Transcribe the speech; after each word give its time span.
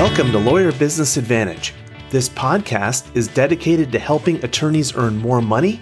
Welcome 0.00 0.32
to 0.32 0.38
Lawyer 0.38 0.72
Business 0.72 1.16
Advantage. 1.16 1.74
This 2.10 2.28
podcast 2.28 3.14
is 3.14 3.28
dedicated 3.28 3.92
to 3.92 4.00
helping 4.00 4.42
attorneys 4.44 4.96
earn 4.96 5.16
more 5.16 5.40
money, 5.40 5.80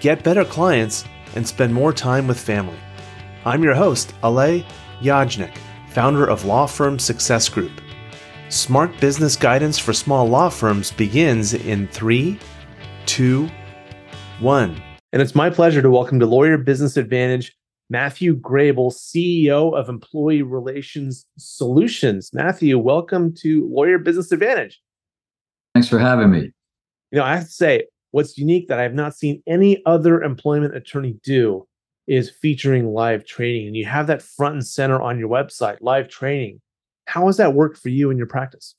get 0.00 0.22
better 0.22 0.44
clients, 0.44 1.06
and 1.36 1.48
spend 1.48 1.72
more 1.72 1.94
time 1.94 2.26
with 2.26 2.38
family. 2.38 2.76
I'm 3.46 3.62
your 3.62 3.72
host, 3.72 4.12
Alay 4.22 4.66
Yajnik, 5.00 5.56
founder 5.88 6.26
of 6.26 6.44
law 6.44 6.66
firm 6.66 6.98
Success 6.98 7.48
Group. 7.48 7.72
Smart 8.50 9.00
business 9.00 9.34
guidance 9.34 9.78
for 9.78 9.94
small 9.94 10.28
law 10.28 10.50
firms 10.50 10.90
begins 10.90 11.54
in 11.54 11.88
three, 11.88 12.38
two, 13.06 13.48
one. 14.38 14.82
And 15.14 15.22
it's 15.22 15.34
my 15.34 15.48
pleasure 15.48 15.80
to 15.80 15.88
welcome 15.88 16.20
to 16.20 16.26
Lawyer 16.26 16.58
Business 16.58 16.98
Advantage 16.98 17.56
Matthew 17.90 18.36
Grabell, 18.38 18.92
CEO 18.92 19.76
of 19.76 19.88
Employee 19.88 20.42
Relations 20.42 21.26
Solutions. 21.36 22.30
Matthew, 22.32 22.78
welcome 22.78 23.34
to 23.40 23.68
Lawyer 23.68 23.98
Business 23.98 24.30
Advantage. 24.30 24.80
Thanks 25.74 25.88
for 25.88 25.98
having 25.98 26.30
me. 26.30 26.52
You 27.10 27.18
know, 27.18 27.24
I 27.24 27.34
have 27.34 27.46
to 27.46 27.50
say, 27.50 27.86
what's 28.12 28.38
unique 28.38 28.68
that 28.68 28.78
I 28.78 28.84
have 28.84 28.94
not 28.94 29.16
seen 29.16 29.42
any 29.44 29.82
other 29.86 30.22
employment 30.22 30.76
attorney 30.76 31.16
do 31.24 31.66
is 32.06 32.30
featuring 32.30 32.86
live 32.86 33.24
training. 33.24 33.66
And 33.66 33.76
you 33.76 33.86
have 33.86 34.06
that 34.06 34.22
front 34.22 34.54
and 34.54 34.66
center 34.66 35.02
on 35.02 35.18
your 35.18 35.28
website, 35.28 35.78
live 35.80 36.08
training. 36.08 36.60
How 37.06 37.26
has 37.26 37.38
that 37.38 37.54
worked 37.54 37.76
for 37.76 37.88
you 37.88 38.10
in 38.10 38.16
your 38.16 38.28
practice? 38.28 38.76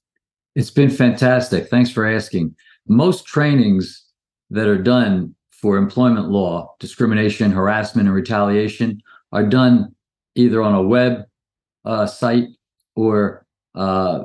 It's 0.56 0.72
been 0.72 0.90
fantastic. 0.90 1.68
Thanks 1.68 1.92
for 1.92 2.06
asking. 2.06 2.56
Most 2.88 3.26
trainings 3.26 4.06
that 4.52 4.68
are 4.68 4.82
done 4.82 5.36
for 5.62 5.78
employment 5.78 6.30
law, 6.30 6.76
discrimination, 6.80 7.52
harassment, 7.52 8.08
and 8.08 8.16
retaliation 8.16 9.02
are 9.32 9.46
done 9.46 9.94
either 10.36 10.62
on 10.62 10.74
a 10.74 10.82
web 10.82 11.24
uh, 11.86 12.06
site 12.06 12.48
or 12.96 13.46
uh, 13.76 14.24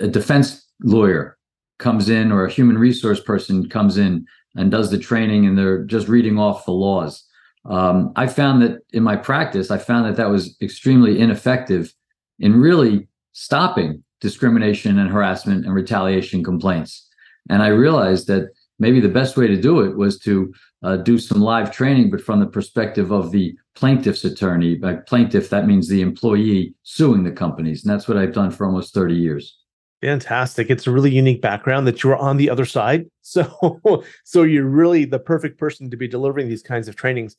a 0.00 0.08
defense 0.08 0.66
lawyer 0.82 1.36
comes 1.78 2.08
in 2.08 2.30
or 2.32 2.44
a 2.44 2.50
human 2.50 2.78
resource 2.78 3.20
person 3.20 3.68
comes 3.68 3.98
in 3.98 4.24
and 4.56 4.70
does 4.70 4.90
the 4.90 4.98
training 4.98 5.46
and 5.46 5.56
they're 5.56 5.84
just 5.84 6.08
reading 6.08 6.38
off 6.38 6.64
the 6.64 6.72
laws. 6.72 7.24
Um, 7.64 8.12
I 8.16 8.26
found 8.26 8.62
that 8.62 8.80
in 8.92 9.02
my 9.02 9.16
practice, 9.16 9.70
I 9.70 9.78
found 9.78 10.06
that 10.06 10.16
that 10.16 10.30
was 10.30 10.56
extremely 10.62 11.20
ineffective 11.20 11.92
in 12.38 12.60
really 12.60 13.08
stopping 13.32 14.02
discrimination 14.20 14.98
and 14.98 15.10
harassment 15.10 15.64
and 15.64 15.74
retaliation 15.74 16.42
complaints. 16.42 17.06
And 17.50 17.62
I 17.62 17.68
realized 17.68 18.26
that 18.28 18.50
maybe 18.78 19.00
the 19.00 19.08
best 19.08 19.36
way 19.36 19.46
to 19.46 19.60
do 19.60 19.80
it 19.80 19.96
was 19.96 20.18
to 20.20 20.52
uh, 20.82 20.96
do 20.96 21.18
some 21.18 21.40
live 21.40 21.72
training, 21.72 22.10
but 22.10 22.20
from 22.20 22.40
the 22.40 22.46
perspective 22.46 23.10
of 23.10 23.30
the 23.30 23.56
plaintiff's 23.74 24.24
attorney. 24.24 24.76
By 24.76 24.94
plaintiff, 24.94 25.50
that 25.50 25.66
means 25.66 25.88
the 25.88 26.02
employee 26.02 26.74
suing 26.82 27.24
the 27.24 27.32
companies. 27.32 27.84
And 27.84 27.92
that's 27.92 28.08
what 28.08 28.16
I've 28.16 28.32
done 28.32 28.50
for 28.50 28.66
almost 28.66 28.94
30 28.94 29.14
years. 29.14 29.56
Fantastic. 30.00 30.70
It's 30.70 30.86
a 30.86 30.92
really 30.92 31.10
unique 31.10 31.42
background 31.42 31.86
that 31.88 32.02
you 32.02 32.10
are 32.10 32.16
on 32.16 32.36
the 32.36 32.50
other 32.50 32.64
side. 32.64 33.06
So, 33.28 34.02
so 34.24 34.42
you're 34.42 34.64
really 34.64 35.04
the 35.04 35.18
perfect 35.18 35.58
person 35.58 35.90
to 35.90 35.98
be 35.98 36.08
delivering 36.08 36.48
these 36.48 36.62
kinds 36.62 36.88
of 36.88 36.96
trainings. 36.96 37.36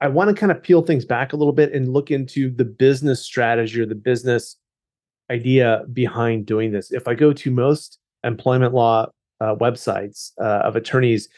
I 0.00 0.08
want 0.08 0.30
to 0.30 0.34
kind 0.34 0.50
of 0.50 0.60
peel 0.60 0.82
things 0.82 1.04
back 1.04 1.32
a 1.32 1.36
little 1.36 1.52
bit 1.52 1.72
and 1.72 1.92
look 1.92 2.10
into 2.10 2.50
the 2.50 2.64
business 2.64 3.24
strategy 3.24 3.80
or 3.80 3.86
the 3.86 3.94
business 3.94 4.56
idea 5.30 5.84
behind 5.92 6.46
doing 6.46 6.72
this. 6.72 6.90
If 6.90 7.06
I 7.06 7.14
go 7.14 7.32
to 7.32 7.50
most 7.52 8.00
employment 8.24 8.74
law 8.74 9.06
uh, 9.40 9.54
websites 9.56 10.32
uh, 10.40 10.62
of 10.64 10.76
attorneys 10.76 11.28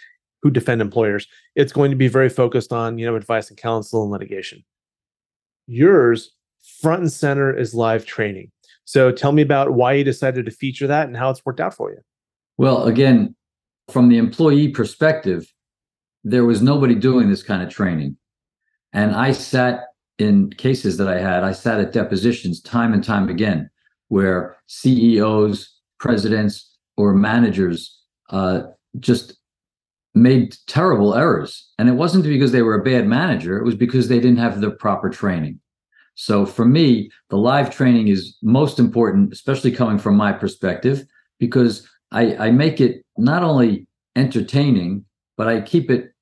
who 0.42 0.50
defend 0.50 0.80
employers, 0.80 1.26
it's 1.54 1.72
going 1.72 1.90
to 1.90 1.96
be 1.96 2.08
very 2.08 2.28
focused 2.28 2.72
on 2.72 2.98
you 2.98 3.06
know 3.06 3.16
advice 3.16 3.48
and 3.48 3.58
counsel 3.58 4.02
and 4.02 4.10
litigation. 4.10 4.64
Yours 5.66 6.32
front 6.80 7.02
and 7.02 7.12
center 7.12 7.56
is 7.56 7.74
live 7.74 8.04
training. 8.04 8.50
So 8.84 9.12
tell 9.12 9.32
me 9.32 9.42
about 9.42 9.72
why 9.72 9.92
you 9.94 10.04
decided 10.04 10.44
to 10.46 10.50
feature 10.50 10.86
that 10.86 11.06
and 11.06 11.16
how 11.16 11.30
it's 11.30 11.44
worked 11.44 11.60
out 11.60 11.74
for 11.74 11.90
you. 11.90 11.98
Well, 12.58 12.84
again, 12.84 13.34
from 13.90 14.08
the 14.08 14.18
employee 14.18 14.68
perspective, 14.68 15.52
there 16.24 16.44
was 16.44 16.60
nobody 16.60 16.94
doing 16.94 17.30
this 17.30 17.42
kind 17.42 17.62
of 17.62 17.70
training. 17.70 18.16
And 18.92 19.14
I 19.14 19.32
sat 19.32 19.84
in 20.18 20.50
cases 20.50 20.96
that 20.98 21.08
I 21.08 21.18
had, 21.18 21.44
I 21.44 21.52
sat 21.52 21.80
at 21.80 21.92
depositions 21.92 22.60
time 22.60 22.92
and 22.92 23.02
time 23.02 23.28
again 23.28 23.70
where 24.08 24.56
CEOs, 24.66 25.72
presidents, 25.98 26.69
or 27.00 27.14
managers 27.14 27.98
uh, 28.30 28.62
just 28.98 29.36
made 30.14 30.56
terrible 30.66 31.14
errors. 31.14 31.72
And 31.78 31.88
it 31.88 31.92
wasn't 31.92 32.24
because 32.24 32.52
they 32.52 32.62
were 32.62 32.74
a 32.74 32.84
bad 32.84 33.06
manager, 33.06 33.58
it 33.58 33.64
was 33.64 33.76
because 33.76 34.08
they 34.08 34.20
didn't 34.20 34.38
have 34.38 34.60
the 34.60 34.70
proper 34.70 35.08
training. 35.08 35.60
So 36.14 36.44
for 36.44 36.64
me, 36.64 37.10
the 37.30 37.36
live 37.36 37.74
training 37.74 38.08
is 38.08 38.36
most 38.42 38.78
important, 38.78 39.32
especially 39.32 39.72
coming 39.72 39.98
from 39.98 40.16
my 40.16 40.32
perspective, 40.32 41.04
because 41.38 41.88
I, 42.12 42.36
I 42.36 42.50
make 42.50 42.80
it 42.80 43.04
not 43.16 43.42
only 43.42 43.86
entertaining, 44.16 45.04
but 45.36 45.48
I 45.48 45.60
keep 45.60 45.90
it 45.90 46.12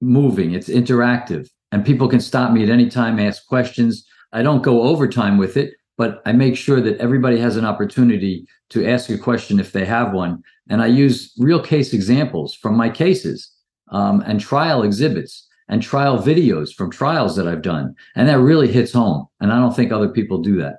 moving. 0.00 0.52
It's 0.52 0.68
interactive 0.68 1.48
and 1.72 1.84
people 1.84 2.08
can 2.08 2.20
stop 2.20 2.52
me 2.52 2.62
at 2.62 2.70
any 2.70 2.88
time, 2.88 3.18
ask 3.18 3.46
questions. 3.46 4.06
I 4.32 4.42
don't 4.42 4.62
go 4.62 4.82
overtime 4.82 5.38
with 5.38 5.56
it, 5.56 5.74
but 5.98 6.22
I 6.24 6.32
make 6.32 6.56
sure 6.56 6.80
that 6.80 6.96
everybody 6.98 7.38
has 7.38 7.56
an 7.56 7.66
opportunity 7.66 8.46
to 8.70 8.86
ask 8.86 9.10
a 9.10 9.18
question 9.18 9.58
if 9.58 9.72
they 9.72 9.84
have 9.84 10.12
one. 10.12 10.42
And 10.70 10.80
I 10.80 10.86
use 10.86 11.34
real 11.38 11.60
case 11.60 11.92
examples 11.92 12.54
from 12.54 12.76
my 12.76 12.88
cases 12.88 13.50
um, 13.90 14.22
and 14.24 14.40
trial 14.40 14.84
exhibits 14.84 15.46
and 15.68 15.82
trial 15.82 16.18
videos 16.18 16.72
from 16.72 16.90
trials 16.90 17.34
that 17.36 17.48
I've 17.48 17.62
done. 17.62 17.94
And 18.14 18.28
that 18.28 18.38
really 18.38 18.68
hits 18.68 18.92
home. 18.92 19.26
And 19.40 19.52
I 19.52 19.58
don't 19.58 19.74
think 19.74 19.92
other 19.92 20.08
people 20.08 20.38
do 20.38 20.56
that. 20.60 20.76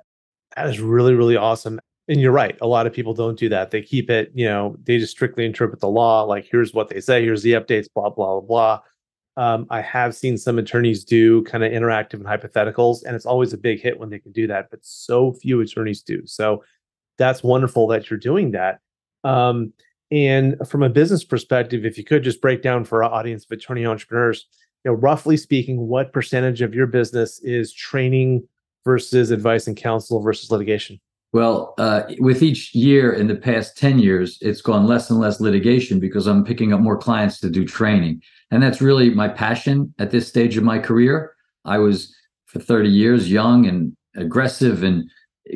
That 0.56 0.68
is 0.68 0.80
really, 0.80 1.14
really 1.14 1.36
awesome. 1.36 1.78
And 2.08 2.20
you're 2.20 2.32
right. 2.32 2.56
A 2.60 2.66
lot 2.66 2.86
of 2.86 2.92
people 2.92 3.14
don't 3.14 3.38
do 3.38 3.48
that. 3.50 3.70
They 3.70 3.82
keep 3.82 4.10
it, 4.10 4.32
you 4.34 4.46
know, 4.46 4.74
they 4.82 4.98
just 4.98 5.12
strictly 5.12 5.44
interpret 5.44 5.80
the 5.80 5.88
law. 5.88 6.22
Like, 6.22 6.48
here's 6.50 6.74
what 6.74 6.88
they 6.88 7.00
say, 7.00 7.22
here's 7.22 7.42
the 7.42 7.52
updates, 7.52 7.86
blah, 7.94 8.08
blah, 8.10 8.40
blah, 8.40 8.40
blah. 8.40 8.80
Um, 9.40 9.66
I 9.70 9.80
have 9.80 10.14
seen 10.14 10.36
some 10.36 10.58
attorneys 10.58 11.02
do 11.02 11.42
kind 11.44 11.64
of 11.64 11.72
interactive 11.72 12.22
and 12.22 12.26
hypotheticals, 12.26 13.02
and 13.06 13.16
it's 13.16 13.24
always 13.24 13.54
a 13.54 13.56
big 13.56 13.80
hit 13.80 13.98
when 13.98 14.10
they 14.10 14.18
can 14.18 14.32
do 14.32 14.46
that, 14.48 14.68
but 14.70 14.80
so 14.82 15.32
few 15.32 15.62
attorneys 15.62 16.02
do. 16.02 16.26
So 16.26 16.62
that's 17.16 17.42
wonderful 17.42 17.86
that 17.86 18.10
you're 18.10 18.18
doing 18.18 18.50
that. 18.50 18.80
Um, 19.24 19.72
and 20.10 20.56
from 20.68 20.82
a 20.82 20.90
business 20.90 21.24
perspective, 21.24 21.86
if 21.86 21.96
you 21.96 22.04
could 22.04 22.22
just 22.22 22.42
break 22.42 22.60
down 22.60 22.84
for 22.84 23.02
our 23.02 23.10
audience 23.10 23.46
of 23.46 23.52
attorney 23.52 23.86
entrepreneurs, 23.86 24.44
you 24.84 24.90
know, 24.90 24.98
roughly 24.98 25.38
speaking, 25.38 25.88
what 25.88 26.12
percentage 26.12 26.60
of 26.60 26.74
your 26.74 26.86
business 26.86 27.40
is 27.42 27.72
training 27.72 28.46
versus 28.84 29.30
advice 29.30 29.66
and 29.66 29.74
counsel 29.74 30.20
versus 30.20 30.50
litigation? 30.50 31.00
Well, 31.32 31.74
uh, 31.78 32.02
with 32.18 32.42
each 32.42 32.74
year 32.74 33.12
in 33.12 33.28
the 33.28 33.36
past 33.36 33.76
10 33.78 34.00
years, 34.00 34.36
it's 34.40 34.60
gone 34.60 34.86
less 34.86 35.10
and 35.10 35.20
less 35.20 35.40
litigation 35.40 36.00
because 36.00 36.26
I'm 36.26 36.44
picking 36.44 36.72
up 36.72 36.80
more 36.80 36.98
clients 36.98 37.38
to 37.40 37.50
do 37.50 37.64
training. 37.64 38.22
And 38.50 38.62
that's 38.62 38.80
really 38.80 39.10
my 39.10 39.28
passion 39.28 39.94
at 40.00 40.10
this 40.10 40.26
stage 40.26 40.56
of 40.56 40.64
my 40.64 40.80
career. 40.80 41.34
I 41.64 41.78
was 41.78 42.12
for 42.46 42.58
30 42.58 42.88
years 42.88 43.30
young 43.30 43.66
and 43.66 43.96
aggressive 44.16 44.82
and 44.82 45.08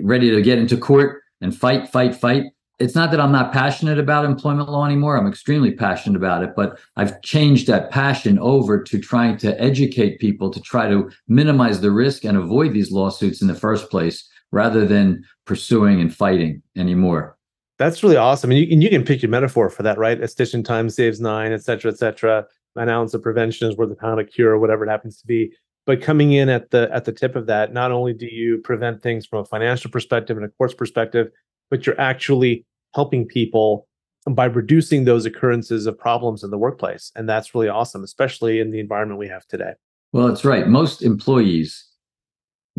ready 0.02 0.30
to 0.30 0.42
get 0.42 0.58
into 0.58 0.76
court 0.76 1.22
and 1.40 1.56
fight, 1.56 1.88
fight, 1.88 2.14
fight 2.14 2.44
it's 2.80 2.94
not 2.94 3.12
that 3.12 3.20
I'm 3.20 3.32
not 3.32 3.52
passionate 3.52 3.98
about 3.98 4.24
employment 4.24 4.68
law 4.68 4.84
anymore. 4.84 5.16
I'm 5.16 5.28
extremely 5.28 5.72
passionate 5.72 6.16
about 6.16 6.42
it, 6.42 6.54
but 6.56 6.78
I've 6.96 7.22
changed 7.22 7.68
that 7.68 7.90
passion 7.90 8.38
over 8.40 8.82
to 8.82 8.98
trying 8.98 9.36
to 9.38 9.60
educate 9.60 10.18
people 10.18 10.50
to 10.50 10.60
try 10.60 10.88
to 10.88 11.10
minimize 11.28 11.80
the 11.80 11.92
risk 11.92 12.24
and 12.24 12.36
avoid 12.36 12.72
these 12.72 12.90
lawsuits 12.90 13.42
in 13.42 13.48
the 13.48 13.54
first 13.54 13.90
place 13.90 14.28
rather 14.52 14.86
than 14.86 15.24
pursuing 15.46 16.00
and 16.00 16.14
fighting 16.14 16.62
anymore. 16.76 17.36
That's 17.78 18.02
really 18.02 18.16
awesome. 18.16 18.50
And 18.50 18.60
you, 18.60 18.72
and 18.72 18.82
you 18.82 18.88
can 18.88 19.04
pick 19.04 19.20
your 19.20 19.30
metaphor 19.30 19.68
for 19.68 19.82
that, 19.82 19.98
right? 19.98 20.20
A 20.20 20.28
stitch 20.28 20.54
in 20.54 20.62
time 20.62 20.88
saves 20.88 21.20
nine, 21.20 21.52
et 21.52 21.64
cetera, 21.64 21.90
et 21.90 21.98
cetera. 21.98 22.46
An 22.76 22.88
ounce 22.88 23.14
of 23.14 23.22
prevention 23.22 23.68
is 23.68 23.76
worth 23.76 23.90
a 23.90 23.96
pound 23.96 24.20
of 24.20 24.30
cure, 24.30 24.52
or 24.52 24.58
whatever 24.58 24.84
it 24.84 24.90
happens 24.90 25.20
to 25.20 25.26
be. 25.26 25.52
But 25.86 26.00
coming 26.00 26.32
in 26.32 26.48
at 26.48 26.70
the 26.70 26.88
at 26.92 27.04
the 27.04 27.12
tip 27.12 27.36
of 27.36 27.46
that, 27.46 27.72
not 27.72 27.92
only 27.92 28.12
do 28.14 28.26
you 28.26 28.58
prevent 28.58 29.02
things 29.02 29.26
from 29.26 29.40
a 29.40 29.44
financial 29.44 29.90
perspective 29.90 30.36
and 30.36 30.46
a 30.46 30.48
course 30.48 30.72
perspective, 30.72 31.28
but 31.70 31.84
you're 31.84 32.00
actually 32.00 32.64
helping 32.94 33.26
people 33.26 33.86
by 34.30 34.46
reducing 34.46 35.04
those 35.04 35.26
occurrences 35.26 35.86
of 35.86 35.98
problems 35.98 36.42
in 36.42 36.50
the 36.50 36.58
workplace. 36.58 37.12
And 37.14 37.28
that's 37.28 37.54
really 37.54 37.68
awesome, 37.68 38.02
especially 38.02 38.60
in 38.60 38.70
the 38.70 38.80
environment 38.80 39.18
we 39.18 39.28
have 39.28 39.46
today. 39.46 39.72
Well, 40.12 40.28
that's 40.28 40.44
right. 40.44 40.66
Most 40.66 41.02
employees 41.02 41.84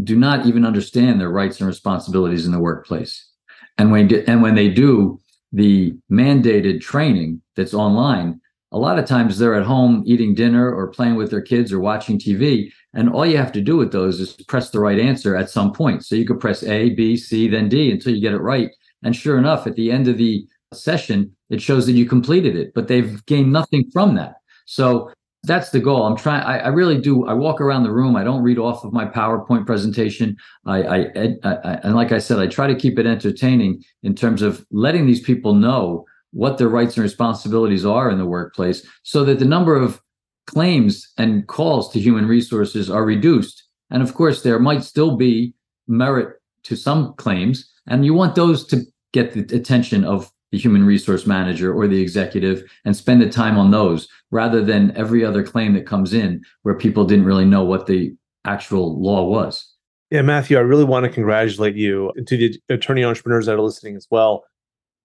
do 0.04 0.16
not 0.16 0.46
even 0.46 0.66
understand 0.66 1.20
their 1.20 1.30
rights 1.30 1.60
and 1.60 1.68
responsibilities 1.68 2.46
in 2.46 2.52
the 2.52 2.60
workplace. 2.60 3.30
And 3.78 3.92
when 3.92 4.14
and 4.28 4.42
when 4.42 4.56
they 4.56 4.70
do 4.70 5.20
the 5.52 5.94
mandated 6.12 6.82
training 6.82 7.42
that's 7.56 7.74
online, 7.74 8.42
a 8.72 8.78
lot 8.78 9.00
of 9.00 9.06
times 9.06 9.38
they're 9.38 9.56
at 9.56 9.66
home 9.66 10.04
eating 10.06 10.36
dinner 10.36 10.70
or 10.74 10.90
playing 10.90 11.16
with 11.16 11.32
their 11.32 11.42
kids 11.42 11.72
or 11.72 11.80
watching 11.80 12.20
TV. 12.20 12.72
And 12.94 13.10
all 13.10 13.26
you 13.26 13.38
have 13.38 13.52
to 13.54 13.62
do 13.62 13.78
with 13.78 13.92
those 13.92 14.20
is 14.20 14.34
press 14.48 14.70
the 14.70 14.80
right 14.80 15.00
answer 15.00 15.36
at 15.36 15.50
some 15.50 15.72
point. 15.72 16.06
So 16.06 16.16
you 16.16 16.26
could 16.26 16.40
press 16.40 16.64
A, 16.64 16.90
B, 16.90 17.16
C, 17.16 17.48
then 17.48 17.70
D 17.70 17.92
until 17.92 18.14
you 18.14 18.22
get 18.22 18.34
it 18.34 18.42
right. 18.42 18.70
And 19.04 19.16
sure 19.16 19.38
enough, 19.38 19.68
at 19.68 19.76
the 19.76 19.92
end 19.92 20.08
of 20.08 20.18
the 20.18 20.46
session, 20.74 21.34
it 21.50 21.62
shows 21.62 21.86
that 21.86 21.94
you 21.94 22.06
completed 22.06 22.56
it, 22.56 22.74
but 22.74 22.88
they've 22.88 23.26
gained 23.28 23.54
nothing 23.54 23.90
from 23.92 24.16
that. 24.16 24.36
So 24.66 25.12
that's 25.46 25.70
the 25.70 25.80
goal. 25.80 26.04
I'm 26.06 26.16
trying. 26.16 26.42
I, 26.44 26.60
I, 26.60 26.68
really 26.68 27.00
do. 27.00 27.26
I 27.26 27.34
walk 27.34 27.62
around 27.62 27.84
the 27.84 27.92
room. 27.92 28.16
I 28.16 28.24
don't 28.24 28.44
read 28.44 28.60
off 28.60 28.84
of 28.84 28.94
my 28.94 29.06
PowerPoint 29.06 29.66
presentation. 29.66 30.38
I, 30.66 30.84
I, 30.84 30.98
I, 31.44 31.80
and 31.84 31.96
like 31.96 32.12
I 32.12 32.20
said, 32.20 32.40
I 32.40 32.48
try 32.48 32.68
to 32.68 32.76
keep 32.76 33.00
it 33.00 33.06
entertaining 33.06 33.84
in 34.04 34.16
terms 34.16 34.42
of 34.42 34.66
letting 34.72 35.06
these 35.06 35.22
people 35.22 35.54
know 35.54 36.06
what 36.32 36.58
their 36.58 36.68
rights 36.68 36.98
and 36.98 37.04
responsibilities 37.04 37.86
are 37.86 38.10
in 38.10 38.18
the 38.18 38.26
workplace, 38.26 38.86
so 39.04 39.24
that 39.26 39.40
the 39.40 39.46
number 39.46 39.76
of 39.76 40.02
claims 40.48 41.12
and 41.18 41.48
calls 41.48 41.92
to 41.92 42.00
human 42.00 42.28
resources 42.28 42.90
are 42.90 43.06
reduced. 43.06 43.64
And 43.90 44.04
of 44.04 44.14
course, 44.14 44.44
there 44.44 44.60
might 44.60 44.84
still 44.84 45.16
be 45.16 45.54
merit 45.88 46.36
to 46.64 46.76
some 46.76 47.14
claims, 47.16 47.72
and 47.88 48.06
you 48.06 48.14
want 48.14 48.36
those 48.36 48.66
to 48.68 48.82
get 49.14 49.34
the 49.34 49.56
attention 49.56 50.04
of 50.04 50.32
the 50.56 50.62
human 50.62 50.86
resource 50.86 51.28
manager 51.28 51.74
or 51.74 51.86
the 51.86 52.02
executive 52.02 52.63
and 52.86 52.96
spend 52.96 53.22
the 53.22 53.30
time 53.30 53.57
on 53.57 53.72
those 53.72 54.07
rather 54.31 54.63
than 54.63 54.96
every 54.96 55.24
other 55.25 55.44
claim 55.44 55.74
that 55.74 55.86
comes 55.86 56.13
in 56.13 56.42
where 56.62 56.75
people 56.75 57.04
didn't 57.04 57.25
really 57.25 57.44
know 57.44 57.62
what 57.62 57.88
the 57.88 58.16
actual 58.46 58.98
law 59.02 59.25
was. 59.25 59.69
Yeah, 60.12 60.22
Matthew, 60.22 60.57
I 60.57 60.62
really 60.62 60.86
want 60.86 61.04
to 61.04 61.10
congratulate 61.10 61.75
you 61.75 62.13
to 62.25 62.38
the 62.38 62.57
attorney 62.69 63.04
entrepreneurs 63.04 63.48
that 63.48 63.56
are 63.56 63.62
listening 63.62 63.98
as 63.98 64.07
well. 64.10 64.46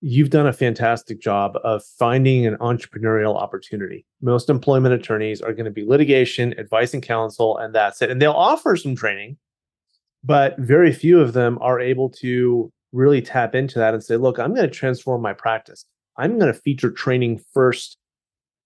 You've 0.01 0.31
done 0.31 0.47
a 0.47 0.53
fantastic 0.53 1.21
job 1.21 1.59
of 1.65 1.83
finding 1.99 2.47
an 2.47 2.57
entrepreneurial 2.59 3.35
opportunity. 3.35 4.07
Most 4.23 4.49
employment 4.49 4.95
attorneys 4.95 5.41
are 5.41 5.53
going 5.53 5.65
to 5.65 5.73
be 5.73 5.85
litigation, 5.85 6.55
advice 6.59 6.95
and 6.95 7.03
counsel, 7.03 7.59
and 7.59 7.75
that's 7.75 8.01
it. 8.03 8.11
And 8.11 8.23
they'll 8.23 8.31
offer 8.31 8.77
some 8.77 8.95
training, 8.95 9.37
but 10.23 10.57
very 10.59 10.93
few 10.93 11.21
of 11.21 11.33
them 11.33 11.59
are 11.61 11.81
able 11.81 12.09
to 12.21 12.73
really 12.93 13.23
tap 13.23 13.55
into 13.55 13.79
that 13.79 13.95
and 13.95 14.03
say, 14.03 14.17
look, 14.17 14.39
I'm 14.39 14.55
going 14.55 14.69
to 14.69 14.75
transform 14.75 15.23
my 15.23 15.33
practice. 15.33 15.85
I'm 16.17 16.39
going 16.39 16.53
to 16.53 16.59
feature 16.59 16.91
training 16.91 17.41
first 17.53 17.97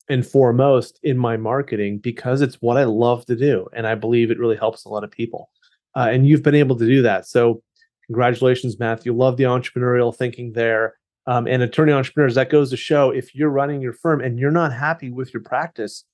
and 0.09 0.27
foremost 0.27 0.99
in 1.03 1.17
my 1.17 1.37
marketing 1.37 1.99
because 1.99 2.41
it's 2.41 2.57
what 2.57 2.77
I 2.77 2.85
love 2.85 3.25
to 3.27 3.37
do. 3.37 3.67
And 3.73 3.87
I 3.87 3.95
believe 3.95 4.31
it 4.31 4.39
really 4.39 4.57
helps 4.57 4.85
a 4.85 4.89
lot 4.89 5.05
of 5.05 5.11
people. 5.11 5.51
Uh, 5.97 6.09
and 6.11 6.27
you've 6.27 6.43
been 6.43 6.55
able 6.55 6.77
to 6.77 6.87
do 6.87 7.03
that. 7.03 7.27
So, 7.27 7.63
congratulations, 8.07 8.79
Matthew. 8.79 9.15
Love 9.15 9.37
the 9.37 9.45
entrepreneurial 9.45 10.15
thinking 10.15 10.53
there. 10.53 10.95
Um, 11.27 11.47
and 11.47 11.63
attorney 11.63 11.93
entrepreneurs, 11.93 12.35
that 12.35 12.51
goes 12.51 12.69
to 12.71 12.77
show 12.77 13.11
if 13.11 13.35
you're 13.35 13.49
running 13.49 13.81
your 13.81 13.95
firm 13.95 14.21
and 14.21 14.39
you're 14.39 14.51
not 14.51 14.75
happy 14.75 15.11
with 15.11 15.33
your 15.33 15.43
practice, 15.43 16.05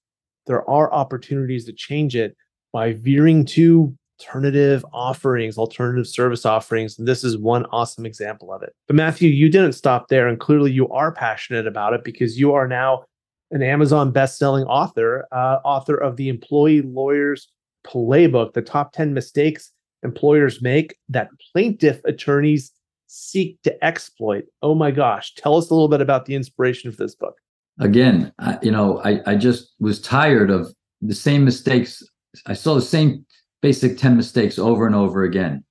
there 0.47 0.69
are 0.71 0.93
opportunities 0.93 1.65
to 1.65 1.73
change 1.73 2.15
it 2.15 2.37
by 2.73 2.93
veering 2.93 3.45
to 3.45 3.97
alternative 4.21 4.85
offerings, 4.93 5.57
alternative 5.57 6.07
service 6.07 6.45
offerings. 6.45 6.99
And 6.99 7.09
this 7.09 7.25
is 7.25 7.39
one 7.39 7.65
awesome 7.73 8.05
example 8.05 8.53
of 8.53 8.63
it. 8.63 8.75
But 8.87 8.97
Matthew, 8.97 9.31
you 9.31 9.49
didn't 9.49 9.73
stop 9.73 10.09
there. 10.09 10.29
And 10.29 10.39
clearly 10.39 10.73
you 10.73 10.89
are 10.89 11.13
passionate 11.13 11.67
about 11.67 11.95
it 11.95 12.05
because 12.05 12.39
you 12.39 12.53
are 12.53 12.69
now 12.69 13.05
an 13.51 13.63
Amazon 13.63 14.13
best-selling 14.13 14.65
author, 14.65 15.27
uh, 15.33 15.59
author 15.65 15.97
of 15.97 16.17
the 16.17 16.29
Employee 16.29 16.83
Lawyers 16.83 17.49
Playbook, 17.87 18.53
the 18.53 18.63
top 18.63 18.93
10 18.93 19.15
mistakes 19.15 19.73
employers 20.03 20.63
make 20.63 20.97
that 21.09 21.29
plaintiff 21.53 22.01
attorneys 22.05 22.73
seek 23.07 23.61
to 23.63 23.85
exploit. 23.85 24.45
Oh 24.63 24.75
my 24.75 24.91
gosh. 24.91 25.35
Tell 25.35 25.57
us 25.57 25.71
a 25.71 25.75
little 25.75 25.89
bit 25.89 26.01
about 26.01 26.27
the 26.27 26.35
inspiration 26.35 26.89
of 26.89 26.97
this 26.97 27.15
book. 27.15 27.35
Again, 27.79 28.33
I, 28.39 28.59
you 28.63 28.71
know, 28.71 29.01
I, 29.03 29.21
I 29.27 29.35
just 29.37 29.75
was 29.81 30.01
tired 30.01 30.51
of 30.51 30.73
the 31.01 31.15
same 31.15 31.45
mistakes. 31.45 32.03
I 32.47 32.55
saw 32.55 32.75
the 32.75 32.83
same 32.83 33.27
basic 33.63 33.99
10 33.99 34.17
mistakes 34.17 34.59
over 34.59 34.87
and 34.87 34.95
over 34.95 35.25
again. 35.25 35.65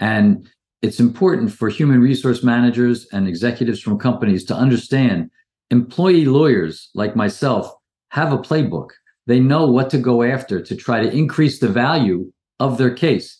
And 0.00 0.48
it's 0.82 1.00
important 1.00 1.52
for 1.52 1.68
human 1.68 2.00
resource 2.00 2.42
managers 2.42 3.06
and 3.12 3.28
executives 3.28 3.80
from 3.80 3.98
companies 3.98 4.44
to 4.46 4.54
understand 4.54 5.30
employee 5.70 6.24
lawyers 6.24 6.90
like 6.94 7.16
myself 7.16 7.72
have 8.10 8.32
a 8.32 8.38
playbook. 8.38 8.90
They 9.26 9.40
know 9.40 9.66
what 9.66 9.90
to 9.90 9.98
go 9.98 10.22
after 10.22 10.60
to 10.60 10.76
try 10.76 11.02
to 11.02 11.10
increase 11.10 11.60
the 11.60 11.68
value 11.68 12.32
of 12.58 12.78
their 12.78 12.92
case. 12.92 13.38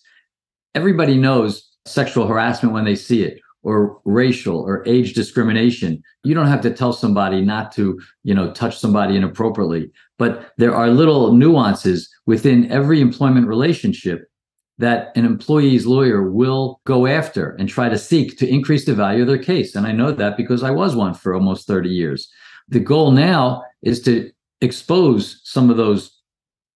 Everybody 0.75 1.19
knows 1.19 1.69
sexual 1.85 2.27
harassment 2.27 2.73
when 2.73 2.85
they 2.85 2.97
see 2.97 3.23
it 3.25 3.41
or 3.63 4.01
racial 4.05 4.61
or 4.61 4.83
age 4.87 5.15
discrimination. 5.15 6.03
You 6.25 6.35
don't 6.35 6.49
have 6.49 6.63
to 6.63 6.71
tell 6.71 6.93
somebody 6.93 7.43
not 7.43 7.73
to 7.73 8.01
you 8.25 8.35
know 8.35 8.53
touch 8.53 8.79
somebody 8.79 9.17
inappropriately 9.17 9.91
but 10.23 10.53
there 10.57 10.73
are 10.73 10.89
little 10.89 11.33
nuances 11.33 12.09
within 12.27 12.71
every 12.71 13.01
employment 13.01 13.49
relationship 13.49 14.31
that 14.79 15.11
an 15.17 15.25
employee's 15.25 15.85
lawyer 15.85 16.31
will 16.31 16.81
go 16.85 17.09
after 17.09 17.57
and 17.59 17.69
try 17.69 17.89
to 17.89 17.99
seek 17.99 18.39
to 18.39 18.49
increase 18.49 18.85
the 18.85 18.95
value 18.95 19.23
of 19.23 19.27
their 19.27 19.37
case. 19.37 19.75
And 19.75 19.85
i 19.85 19.91
know 19.91 20.13
that 20.13 20.37
because 20.37 20.63
i 20.63 20.71
was 20.71 20.95
one 20.95 21.15
for 21.15 21.35
almost 21.35 21.67
30 21.67 21.89
years. 21.89 22.31
The 22.69 22.79
goal 22.79 23.11
now 23.11 23.65
is 23.83 24.01
to 24.03 24.31
expose 24.61 25.41
some 25.43 25.71
of 25.71 25.77
those 25.77 26.21